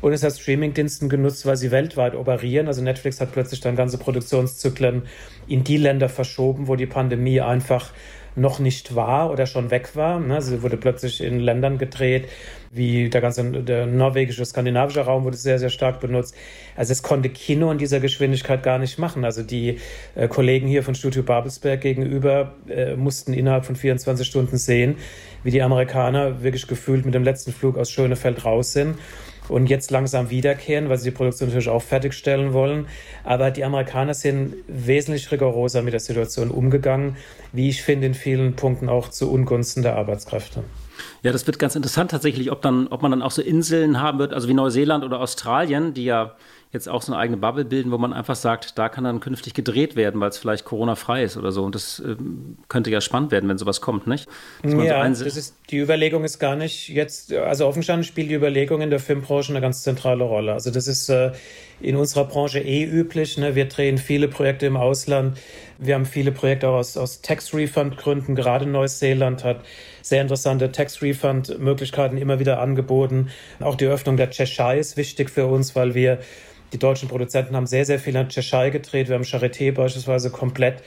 [0.00, 2.68] Und es hat Streamingdiensten genutzt, weil sie weltweit operieren.
[2.68, 5.02] Also Netflix hat plötzlich dann ganze Produktionszyklen
[5.48, 7.92] in die Länder verschoben, wo die Pandemie einfach
[8.36, 10.20] noch nicht war oder schon weg war.
[10.20, 10.40] Ne?
[10.42, 12.28] Sie wurde plötzlich in Ländern gedreht,
[12.70, 16.34] wie der ganze der norwegische, skandinavische Raum wurde sehr, sehr stark benutzt.
[16.76, 19.24] Also es konnte Kino in dieser Geschwindigkeit gar nicht machen.
[19.24, 19.78] Also die
[20.14, 24.96] äh, Kollegen hier von Studio Babelsberg gegenüber äh, mussten innerhalb von 24 Stunden sehen,
[25.42, 28.96] wie die Amerikaner wirklich gefühlt mit dem letzten Flug aus Schönefeld raus sind
[29.48, 32.86] und jetzt langsam wiederkehren, weil sie die Produktion natürlich auch fertigstellen wollen.
[33.24, 37.16] Aber die Amerikaner sind wesentlich rigoroser mit der Situation umgegangen,
[37.52, 40.64] wie ich finde, in vielen Punkten auch zu Ungunsten der Arbeitskräfte.
[41.22, 44.18] Ja, das wird ganz interessant tatsächlich, ob, dann, ob man dann auch so Inseln haben
[44.18, 46.36] wird, also wie Neuseeland oder Australien, die ja
[46.76, 49.54] jetzt auch so eine eigene Bubble bilden, wo man einfach sagt, da kann dann künftig
[49.54, 51.64] gedreht werden, weil es vielleicht Corona-frei ist oder so.
[51.64, 52.16] Und das äh,
[52.68, 54.28] könnte ja spannend werden, wenn sowas kommt, nicht?
[54.62, 58.80] Ja, so das ist, die Überlegung ist gar nicht jetzt, also offenstanden spielt die Überlegung
[58.80, 60.52] in der Filmbranche eine ganz zentrale Rolle.
[60.52, 61.32] Also das ist äh,
[61.80, 63.36] in unserer Branche eh üblich.
[63.38, 63.54] Ne?
[63.54, 65.38] Wir drehen viele Projekte im Ausland.
[65.78, 68.34] Wir haben viele Projekte auch aus, aus Tax-Refund-Gründen.
[68.34, 69.60] Gerade Neuseeland hat
[70.02, 73.30] sehr interessante Tax-Refund-Möglichkeiten immer wieder angeboten.
[73.60, 76.20] Auch die Öffnung der Cheshire ist wichtig für uns, weil wir
[76.72, 79.08] die deutschen Produzenten haben sehr, sehr viel an Cheshire gedreht.
[79.08, 80.82] Wir haben Charité beispielsweise komplett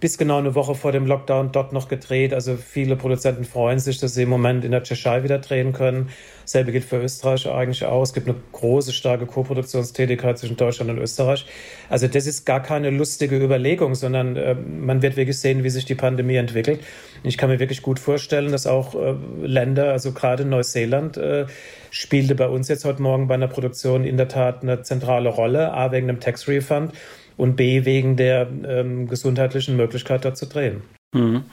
[0.00, 2.32] bis genau eine Woche vor dem Lockdown dort noch gedreht.
[2.32, 6.10] Also viele Produzenten freuen sich, dass sie im Moment in der Tschechei wieder drehen können.
[6.44, 8.02] Selbe gilt für Österreich eigentlich auch.
[8.02, 11.46] Es gibt eine große, starke Koproduktionstätigkeit zwischen Deutschland und Österreich.
[11.88, 15.84] Also das ist gar keine lustige Überlegung, sondern äh, man wird wirklich sehen, wie sich
[15.84, 16.80] die Pandemie entwickelt.
[17.24, 21.46] Ich kann mir wirklich gut vorstellen, dass auch äh, Länder, also gerade Neuseeland, äh,
[21.90, 25.72] spielte bei uns jetzt heute Morgen bei einer Produktion in der Tat eine zentrale Rolle,
[25.72, 26.92] A wegen einem Tax Refund
[27.38, 30.82] und B wegen der ähm, gesundheitlichen Möglichkeit, da zu drehen.
[31.14, 31.44] Mhm.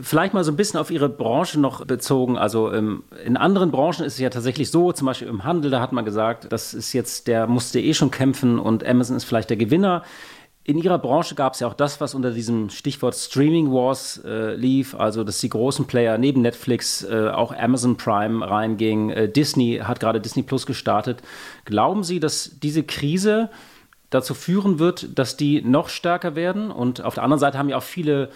[0.00, 2.38] Vielleicht mal so ein bisschen auf Ihre Branche noch bezogen.
[2.38, 5.80] Also ähm, in anderen Branchen ist es ja tatsächlich so, zum Beispiel im Handel, da
[5.80, 9.50] hat man gesagt, das ist jetzt, der musste eh schon kämpfen und Amazon ist vielleicht
[9.50, 10.02] der Gewinner.
[10.64, 14.54] In Ihrer Branche gab es ja auch das, was unter diesem Stichwort Streaming Wars äh,
[14.54, 19.10] lief, also dass die großen Player neben Netflix äh, auch Amazon Prime reinging.
[19.10, 21.22] Äh, Disney hat gerade Disney Plus gestartet.
[21.64, 23.48] Glauben Sie, dass diese Krise
[24.10, 26.70] dazu führen wird, dass die noch stärker werden.
[26.70, 28.30] Und auf der anderen Seite haben ja auch viele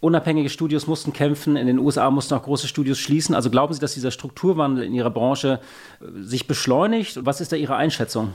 [0.00, 1.56] unabhängige Studios mussten kämpfen.
[1.56, 3.34] In den USA mussten auch große Studios schließen.
[3.34, 5.60] Also glauben Sie, dass dieser Strukturwandel in Ihrer Branche
[6.00, 7.24] äh, sich beschleunigt?
[7.24, 8.32] Was ist da Ihre Einschätzung?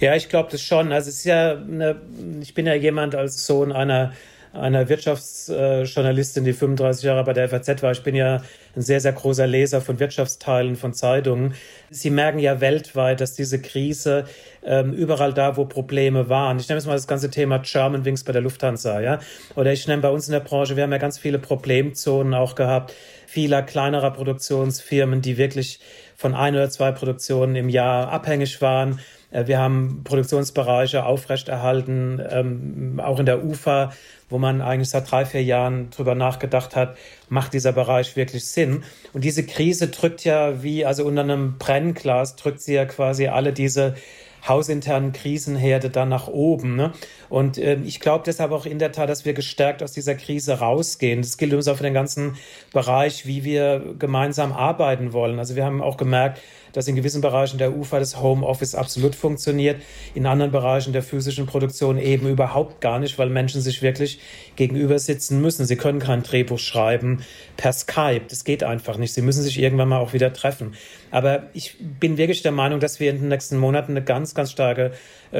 [0.00, 0.92] Ja, ich glaube das schon.
[0.92, 2.00] Also es ist ja eine,
[2.40, 4.12] ich bin ja jemand als Sohn einer
[4.52, 7.92] einer Wirtschaftsjournalistin, die 35 Jahre bei der FAZ war.
[7.92, 8.42] Ich bin ja
[8.74, 11.54] ein sehr, sehr großer Leser von Wirtschaftsteilen, von Zeitungen.
[11.90, 14.24] Sie merken ja weltweit, dass diese Krise
[14.64, 16.58] ähm, überall da, wo Probleme waren.
[16.58, 19.20] Ich nehme jetzt mal das ganze Thema Germanwings bei der Lufthansa, ja.
[19.54, 22.54] Oder ich nehme bei uns in der Branche, wir haben ja ganz viele Problemzonen auch
[22.54, 22.92] gehabt,
[23.26, 25.78] vieler kleinerer Produktionsfirmen, die wirklich
[26.16, 28.98] von ein oder zwei Produktionen im Jahr abhängig waren.
[29.30, 33.92] Äh, wir haben Produktionsbereiche aufrechterhalten, ähm, auch in der UFA,
[34.28, 36.96] wo man eigentlich seit drei, vier Jahren drüber nachgedacht hat,
[37.28, 38.84] macht dieser Bereich wirklich Sinn?
[39.12, 43.52] Und diese Krise drückt ja wie, also unter einem Brennglas drückt sie ja quasi alle
[43.52, 43.94] diese
[44.48, 46.76] hausinternen Krisenherde dann nach oben.
[46.76, 46.92] Ne?
[47.28, 50.58] Und äh, ich glaube deshalb auch in der Tat, dass wir gestärkt aus dieser Krise
[50.60, 51.22] rausgehen.
[51.22, 52.36] Das gilt uns auch für den ganzen
[52.72, 55.38] Bereich, wie wir gemeinsam arbeiten wollen.
[55.38, 56.40] Also wir haben auch gemerkt,
[56.72, 59.80] dass in gewissen Bereichen der UFA das Homeoffice absolut funktioniert,
[60.14, 64.20] in anderen Bereichen der physischen Produktion eben überhaupt gar nicht, weil Menschen sich wirklich
[64.56, 65.66] gegenüber sitzen müssen.
[65.66, 67.24] Sie können kein Drehbuch schreiben
[67.56, 68.22] per Skype.
[68.28, 69.12] Das geht einfach nicht.
[69.12, 70.74] Sie müssen sich irgendwann mal auch wieder treffen.
[71.10, 74.52] Aber ich bin wirklich der Meinung, dass wir in den nächsten Monaten eine ganz, ganz
[74.52, 74.92] starke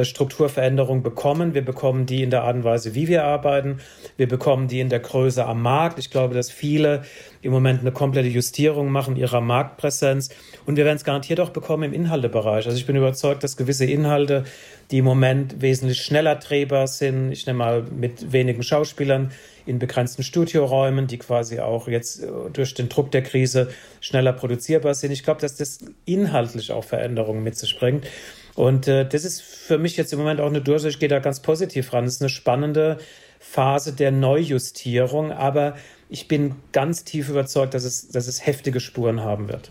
[0.03, 1.55] Strukturveränderung bekommen.
[1.55, 3.79] Wir bekommen die in der Art und Weise, wie wir arbeiten.
[4.16, 5.98] Wir bekommen die in der Größe am Markt.
[5.98, 7.03] Ich glaube, dass viele
[7.42, 10.29] im Moment eine komplette Justierung machen ihrer Marktpräsenz.
[10.66, 12.66] Und wir werden es garantiert auch bekommen im Inhaltebereich.
[12.66, 14.44] Also ich bin überzeugt, dass gewisse Inhalte,
[14.90, 19.33] die im Moment wesentlich schneller drehbar sind, ich nehme mal mit wenigen Schauspielern
[19.66, 24.94] in begrenzten Studioräumen, die quasi auch jetzt äh, durch den Druck der Krise schneller produzierbar
[24.94, 25.12] sind.
[25.12, 28.07] Ich glaube, dass das inhaltlich auch Veränderungen mit sich bringt.
[28.55, 30.95] Und äh, das ist für mich jetzt im Moment auch eine Durchsicht.
[30.95, 32.05] Ich gehe da ganz positiv ran.
[32.05, 32.99] Es ist eine spannende
[33.39, 35.75] Phase der Neujustierung, aber
[36.09, 39.71] ich bin ganz tief überzeugt, dass es, dass es heftige Spuren haben wird.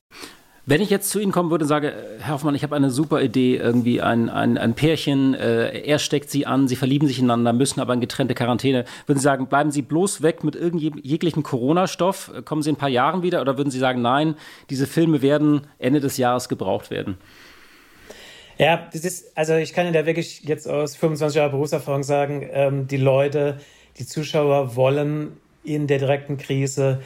[0.65, 3.23] Wenn ich jetzt zu Ihnen kommen würde und sage, Herr Hoffmann, ich habe eine super
[3.23, 7.53] Idee, irgendwie ein, ein, ein Pärchen, äh, er steckt Sie an, Sie verlieben sich ineinander,
[7.53, 8.85] müssen aber in getrennte Quarantäne.
[9.07, 12.89] Würden Sie sagen, bleiben Sie bloß weg mit jeglichem Corona-Stoff, kommen Sie in ein paar
[12.89, 14.35] Jahren wieder oder würden Sie sagen, nein,
[14.69, 17.17] diese Filme werden Ende des Jahres gebraucht werden?
[18.59, 22.45] Ja, das ist, also ich kann Ihnen da wirklich jetzt aus 25 Jahren Berufserfahrung sagen,
[22.51, 23.57] ähm, die Leute,
[23.97, 26.99] die Zuschauer wollen in der direkten Krise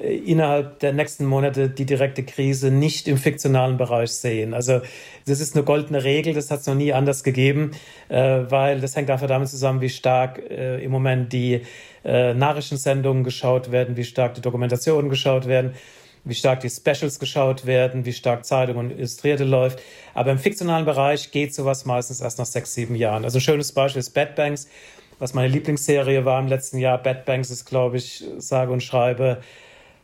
[0.00, 4.54] äh, innerhalb der nächsten Monate die direkte Krise nicht im fiktionalen Bereich sehen.
[4.54, 4.80] Also
[5.26, 7.72] das ist eine goldene Regel, das hat es noch nie anders gegeben,
[8.08, 11.60] äh, weil das hängt einfach damit zusammen, wie stark äh, im Moment die
[12.06, 15.74] äh, Nachrichtensendungen geschaut werden, wie stark die Dokumentationen geschaut werden
[16.26, 19.78] wie stark die Specials geschaut werden, wie stark Zeitung und Illustrierte läuft.
[20.12, 23.24] Aber im fiktionalen Bereich geht sowas meistens erst nach sechs, sieben Jahren.
[23.24, 24.68] Also ein schönes Beispiel ist Bad Banks,
[25.20, 26.98] was meine Lieblingsserie war im letzten Jahr.
[26.98, 29.38] Bad Banks ist, glaube ich, sage und schreibe,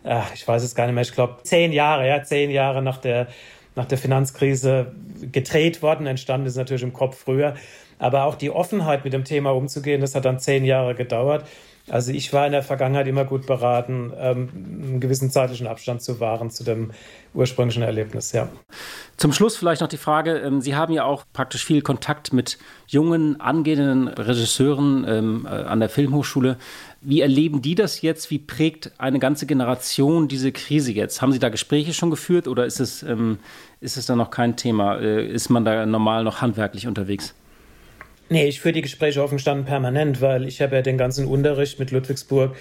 [0.04, 2.98] ach, ich weiß es gar nicht mehr, ich glaube zehn Jahre, ja, zehn Jahre nach
[2.98, 3.26] der,
[3.74, 4.92] nach der Finanzkrise
[5.32, 6.06] gedreht worden.
[6.06, 7.54] Entstanden ist natürlich im Kopf früher.
[7.98, 11.46] Aber auch die Offenheit, mit dem Thema umzugehen, das hat dann zehn Jahre gedauert.
[11.88, 16.20] Also ich war in der Vergangenheit immer gut beraten, ähm, einen gewissen zeitlichen Abstand zu
[16.20, 16.92] wahren zu dem
[17.34, 18.48] ursprünglichen Erlebnis, ja.
[19.16, 22.58] Zum Schluss vielleicht noch die Frage, ähm, Sie haben ja auch praktisch viel Kontakt mit
[22.86, 26.56] jungen, angehenden Regisseuren ähm, äh, an der Filmhochschule.
[27.00, 28.30] Wie erleben die das jetzt?
[28.30, 31.20] Wie prägt eine ganze Generation diese Krise jetzt?
[31.20, 33.04] Haben Sie da Gespräche schon geführt oder ist es,
[33.80, 34.98] ist es da noch kein Thema?
[35.00, 37.34] Äh, ist man da normal noch handwerklich unterwegs?
[38.28, 41.78] Nee, ich führe die Gespräche offen gestanden permanent, weil ich habe ja den ganzen Unterricht
[41.78, 42.56] mit Ludwigsburg,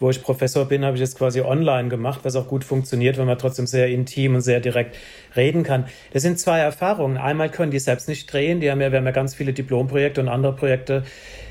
[0.00, 3.24] wo ich Professor bin, habe ich jetzt quasi online gemacht, was auch gut funktioniert, weil
[3.24, 4.96] man trotzdem sehr intim und sehr direkt
[5.34, 5.86] reden kann.
[6.12, 7.16] Das sind zwei Erfahrungen.
[7.16, 10.20] Einmal können die selbst nicht drehen, die haben ja, wir haben ja ganz viele Diplomprojekte
[10.20, 11.04] und andere Projekte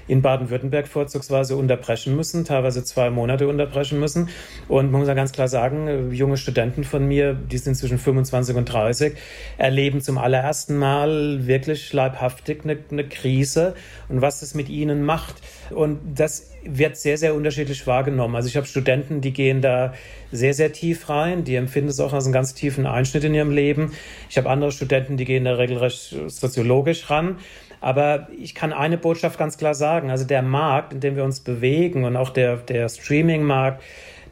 [0.08, 4.30] in Baden-Württemberg vorzugsweise unterbrechen müssen, teilweise zwei Monate unterbrechen müssen.
[4.68, 8.56] Und man muss ja ganz klar sagen, junge Studenten von mir, die sind zwischen 25
[8.56, 9.13] und 30,
[9.58, 13.76] erleben zum allerersten Mal wirklich leibhaftig eine, eine Krise
[14.10, 15.36] und was das mit ihnen macht.
[15.70, 18.36] Und das wird sehr, sehr unterschiedlich wahrgenommen.
[18.36, 19.94] Also ich habe Studenten, die gehen da
[20.32, 23.52] sehr, sehr tief rein, die empfinden es auch als einen ganz tiefen Einschnitt in ihrem
[23.52, 23.92] Leben.
[24.30, 27.38] Ich habe andere Studenten, die gehen da regelrecht soziologisch ran.
[27.84, 30.10] Aber ich kann eine Botschaft ganz klar sagen.
[30.10, 33.84] Also der Markt, in dem wir uns bewegen und auch der, der Streaming-Markt,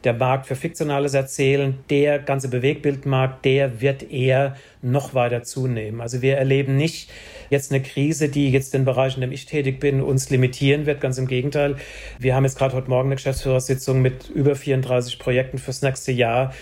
[0.04, 6.00] der Markt für fiktionales Erzählen, der ganze Bewegbildmarkt, der wird eher noch weiter zunehmen.
[6.00, 7.10] Also wir erleben nicht
[7.50, 11.02] jetzt eine Krise, die jetzt den Bereich, in dem ich tätig bin, uns limitieren wird.
[11.02, 11.76] Ganz im Gegenteil.
[12.18, 16.54] Wir haben jetzt gerade heute Morgen eine Geschäftsführersitzung mit über 34 Projekten fürs nächste Jahr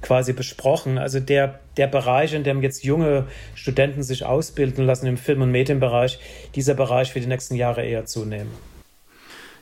[0.00, 0.98] quasi besprochen.
[0.98, 5.50] Also der, der Bereich, in dem jetzt junge Studenten sich ausbilden lassen im Film- und
[5.50, 6.18] Medienbereich,
[6.54, 8.50] dieser Bereich wird die nächsten Jahre eher zunehmen.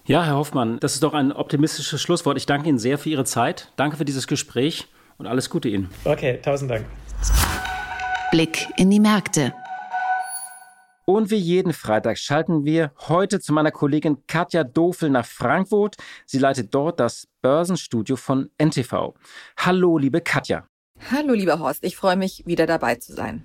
[0.07, 2.37] Ja, Herr Hoffmann, das ist doch ein optimistisches Schlusswort.
[2.37, 3.73] Ich danke Ihnen sehr für Ihre Zeit.
[3.75, 4.87] Danke für dieses Gespräch
[5.19, 5.91] und alles Gute Ihnen.
[6.05, 6.85] Okay, tausend Dank.
[8.31, 9.53] Blick in die Märkte.
[11.09, 15.95] Und wie jeden Freitag schalten wir heute zu meiner Kollegin Katja Dofel nach Frankfurt.
[16.27, 19.15] Sie leitet dort das Börsenstudio von NTV.
[19.57, 20.67] Hallo, liebe Katja.
[21.13, 21.85] Hallo, lieber Horst.
[21.85, 23.45] Ich freue mich, wieder dabei zu sein.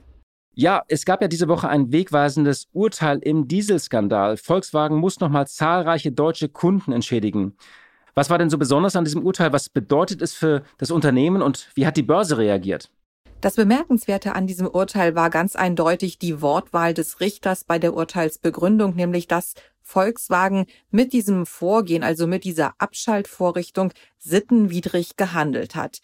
[0.55, 4.37] Ja, es gab ja diese Woche ein wegweisendes Urteil im Dieselskandal.
[4.37, 7.55] Volkswagen muss nochmal zahlreiche deutsche Kunden entschädigen.
[8.15, 9.53] Was war denn so besonders an diesem Urteil?
[9.53, 12.89] Was bedeutet es für das Unternehmen und wie hat die Börse reagiert?
[13.41, 18.95] Das Bemerkenswerte an diesem Urteil war ganz eindeutig die Wortwahl des Richters bei der Urteilsbegründung,
[18.95, 26.01] nämlich dass Volkswagen mit diesem Vorgehen, also mit dieser Abschaltvorrichtung, sittenwidrig gehandelt hat.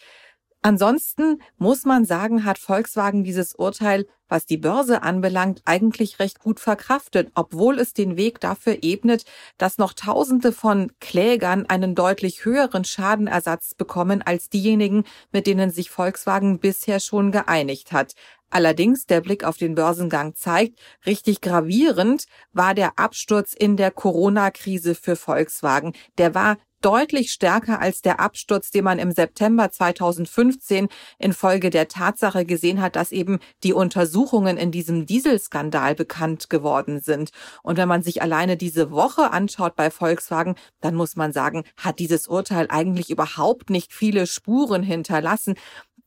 [0.67, 6.59] Ansonsten muss man sagen, hat Volkswagen dieses Urteil, was die Börse anbelangt, eigentlich recht gut
[6.59, 9.23] verkraftet, obwohl es den Weg dafür ebnet,
[9.57, 15.89] dass noch Tausende von Klägern einen deutlich höheren Schadenersatz bekommen als diejenigen, mit denen sich
[15.89, 18.13] Volkswagen bisher schon geeinigt hat.
[18.49, 24.95] Allerdings, der Blick auf den Börsengang zeigt, richtig gravierend war der Absturz in der Corona-Krise
[24.95, 25.93] für Volkswagen.
[26.17, 30.87] Der war deutlich stärker als der Absturz, den man im September 2015
[31.19, 37.31] infolge der Tatsache gesehen hat, dass eben die Untersuchungen in diesem Dieselskandal bekannt geworden sind.
[37.63, 41.99] Und wenn man sich alleine diese Woche anschaut bei Volkswagen, dann muss man sagen, hat
[41.99, 45.55] dieses Urteil eigentlich überhaupt nicht viele Spuren hinterlassen.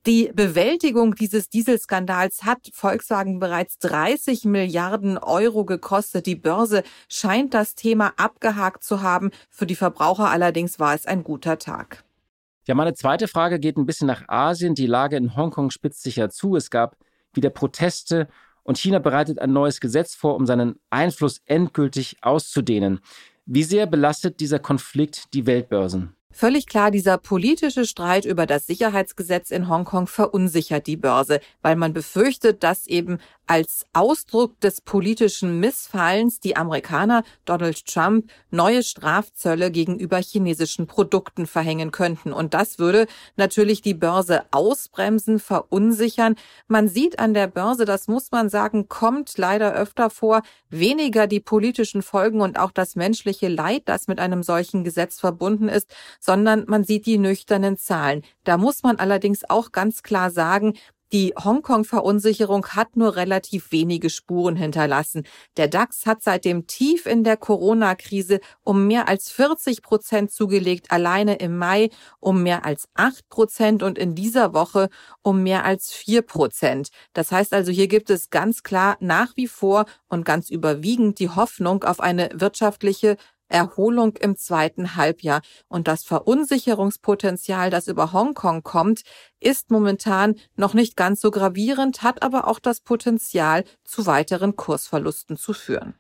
[0.06, 6.24] Die Bewältigung dieses Dieselskandals hat Volkswagen bereits 30 Milliarden Euro gekostet.
[6.24, 9.30] Die Börse scheint das Thema abgehakt zu haben.
[9.50, 12.02] Für die Verbraucher allerdings war es ein guter Tag.
[12.66, 14.74] Ja, meine zweite Frage geht ein bisschen nach Asien.
[14.74, 16.56] Die Lage in Hongkong spitzt sich ja zu.
[16.56, 16.96] Es gab
[17.34, 18.28] wieder Proteste
[18.62, 23.00] und China bereitet ein neues Gesetz vor, um seinen Einfluss endgültig auszudehnen.
[23.44, 26.16] Wie sehr belastet dieser Konflikt die Weltbörsen?
[26.32, 31.92] Völlig klar, dieser politische Streit über das Sicherheitsgesetz in Hongkong verunsichert die Börse, weil man
[31.92, 33.18] befürchtet, dass eben
[33.50, 41.90] als Ausdruck des politischen Missfallens die Amerikaner Donald Trump neue Strafzölle gegenüber chinesischen Produkten verhängen
[41.90, 42.32] könnten.
[42.32, 46.36] Und das würde natürlich die Börse ausbremsen, verunsichern.
[46.68, 51.40] Man sieht an der Börse, das muss man sagen, kommt leider öfter vor, weniger die
[51.40, 56.64] politischen Folgen und auch das menschliche Leid, das mit einem solchen Gesetz verbunden ist, sondern
[56.68, 58.22] man sieht die nüchternen Zahlen.
[58.44, 60.74] Da muss man allerdings auch ganz klar sagen,
[61.12, 65.24] die Hongkong-Verunsicherung hat nur relativ wenige Spuren hinterlassen.
[65.56, 70.92] Der DAX hat seit dem Tief in der Corona-Krise um mehr als 40 Prozent zugelegt,
[70.92, 71.90] alleine im Mai
[72.20, 74.88] um mehr als 8 Prozent und in dieser Woche
[75.22, 76.90] um mehr als 4 Prozent.
[77.12, 81.30] Das heißt also, hier gibt es ganz klar nach wie vor und ganz überwiegend die
[81.30, 83.16] Hoffnung auf eine wirtschaftliche
[83.50, 85.42] Erholung im zweiten Halbjahr.
[85.68, 89.02] Und das Verunsicherungspotenzial, das über Hongkong kommt,
[89.40, 95.36] ist momentan noch nicht ganz so gravierend, hat aber auch das Potenzial, zu weiteren Kursverlusten
[95.36, 95.94] zu führen.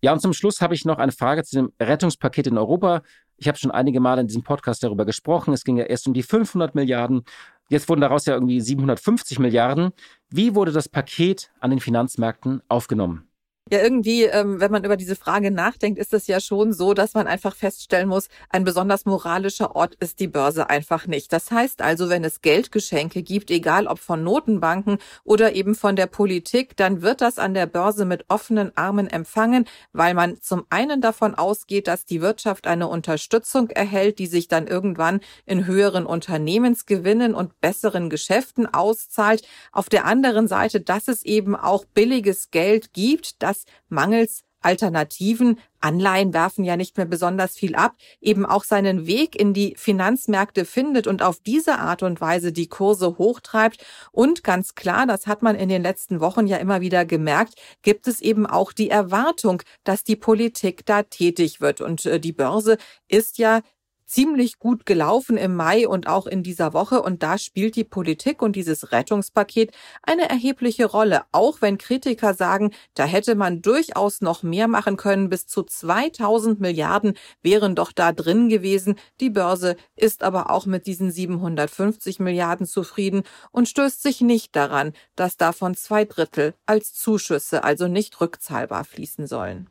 [0.00, 3.02] Ja, und zum Schluss habe ich noch eine Frage zu dem Rettungspaket in Europa.
[3.38, 5.54] Ich habe schon einige Male in diesem Podcast darüber gesprochen.
[5.54, 7.24] Es ging ja erst um die 500 Milliarden.
[7.70, 9.92] Jetzt wurden daraus ja irgendwie 750 Milliarden.
[10.28, 13.28] Wie wurde das Paket an den Finanzmärkten aufgenommen?
[13.72, 17.14] Ja, irgendwie, ähm, wenn man über diese Frage nachdenkt, ist es ja schon so, dass
[17.14, 21.32] man einfach feststellen muss, ein besonders moralischer Ort ist die Börse einfach nicht.
[21.32, 26.08] Das heißt also, wenn es Geldgeschenke gibt, egal ob von Notenbanken oder eben von der
[26.08, 31.00] Politik, dann wird das an der Börse mit offenen Armen empfangen, weil man zum einen
[31.00, 37.34] davon ausgeht, dass die Wirtschaft eine Unterstützung erhält, die sich dann irgendwann in höheren Unternehmensgewinnen
[37.34, 39.42] und besseren Geschäften auszahlt.
[39.72, 45.60] Auf der anderen Seite, dass es eben auch billiges Geld gibt, das dass mangels Alternativen,
[45.80, 50.64] Anleihen werfen ja nicht mehr besonders viel ab, eben auch seinen Weg in die Finanzmärkte
[50.64, 53.84] findet und auf diese Art und Weise die Kurse hochtreibt.
[54.10, 58.08] Und ganz klar, das hat man in den letzten Wochen ja immer wieder gemerkt, gibt
[58.08, 61.82] es eben auch die Erwartung, dass die Politik da tätig wird.
[61.82, 63.60] Und äh, die Börse ist ja
[64.06, 67.02] ziemlich gut gelaufen im Mai und auch in dieser Woche.
[67.02, 71.22] Und da spielt die Politik und dieses Rettungspaket eine erhebliche Rolle.
[71.32, 75.28] Auch wenn Kritiker sagen, da hätte man durchaus noch mehr machen können.
[75.28, 78.96] Bis zu 2000 Milliarden wären doch da drin gewesen.
[79.20, 84.92] Die Börse ist aber auch mit diesen 750 Milliarden zufrieden und stößt sich nicht daran,
[85.16, 89.68] dass davon zwei Drittel als Zuschüsse, also nicht rückzahlbar fließen sollen.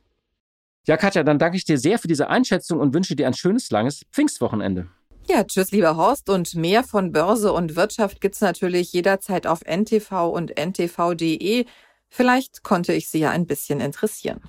[0.85, 3.71] Ja, Katja, dann danke ich dir sehr für diese Einschätzung und wünsche dir ein schönes,
[3.71, 4.87] langes Pfingstwochenende.
[5.29, 6.29] Ja, tschüss, lieber Horst.
[6.29, 11.65] Und mehr von Börse und Wirtschaft gibt's natürlich jederzeit auf ntv und ntv.de.
[12.09, 14.41] Vielleicht konnte ich Sie ja ein bisschen interessieren.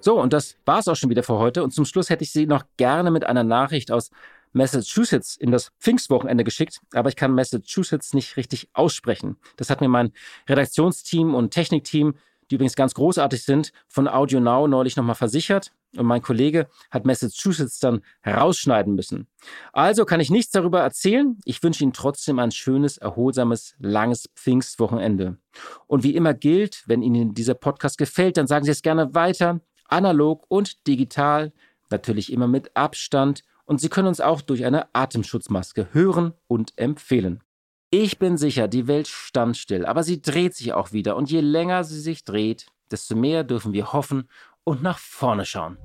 [0.00, 1.62] So, und das war's auch schon wieder für heute.
[1.62, 4.10] Und zum Schluss hätte ich Sie noch gerne mit einer Nachricht aus
[4.52, 9.36] Massachusetts in das Pfingstwochenende geschickt, aber ich kann Massachusetts nicht richtig aussprechen.
[9.56, 10.12] Das hat mir mein
[10.48, 12.14] Redaktionsteam und Technikteam
[12.50, 15.72] die übrigens ganz großartig sind, von Audio Now neulich nochmal versichert.
[15.96, 19.26] Und mein Kollege hat Massachusetts dann herausschneiden müssen.
[19.72, 21.38] Also kann ich nichts darüber erzählen.
[21.44, 25.38] Ich wünsche Ihnen trotzdem ein schönes, erholsames, langes Pfingstwochenende.
[25.86, 29.60] Und wie immer gilt, wenn Ihnen dieser Podcast gefällt, dann sagen Sie es gerne weiter.
[29.86, 31.52] Analog und digital.
[31.90, 33.42] Natürlich immer mit Abstand.
[33.64, 37.42] Und Sie können uns auch durch eine Atemschutzmaske hören und empfehlen.
[37.90, 41.40] Ich bin sicher, die Welt stand still, aber sie dreht sich auch wieder und je
[41.40, 44.28] länger sie sich dreht, desto mehr dürfen wir hoffen
[44.62, 45.78] und nach vorne schauen.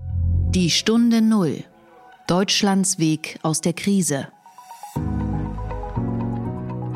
[0.49, 1.63] Die Stunde Null.
[2.27, 4.27] Deutschlands Weg aus der Krise.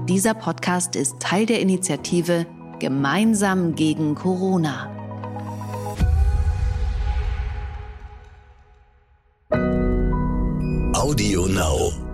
[0.10, 2.46] Dieser Podcast ist Teil der Initiative
[2.80, 4.94] Gemeinsam gegen Corona.
[10.94, 12.07] Audio Now.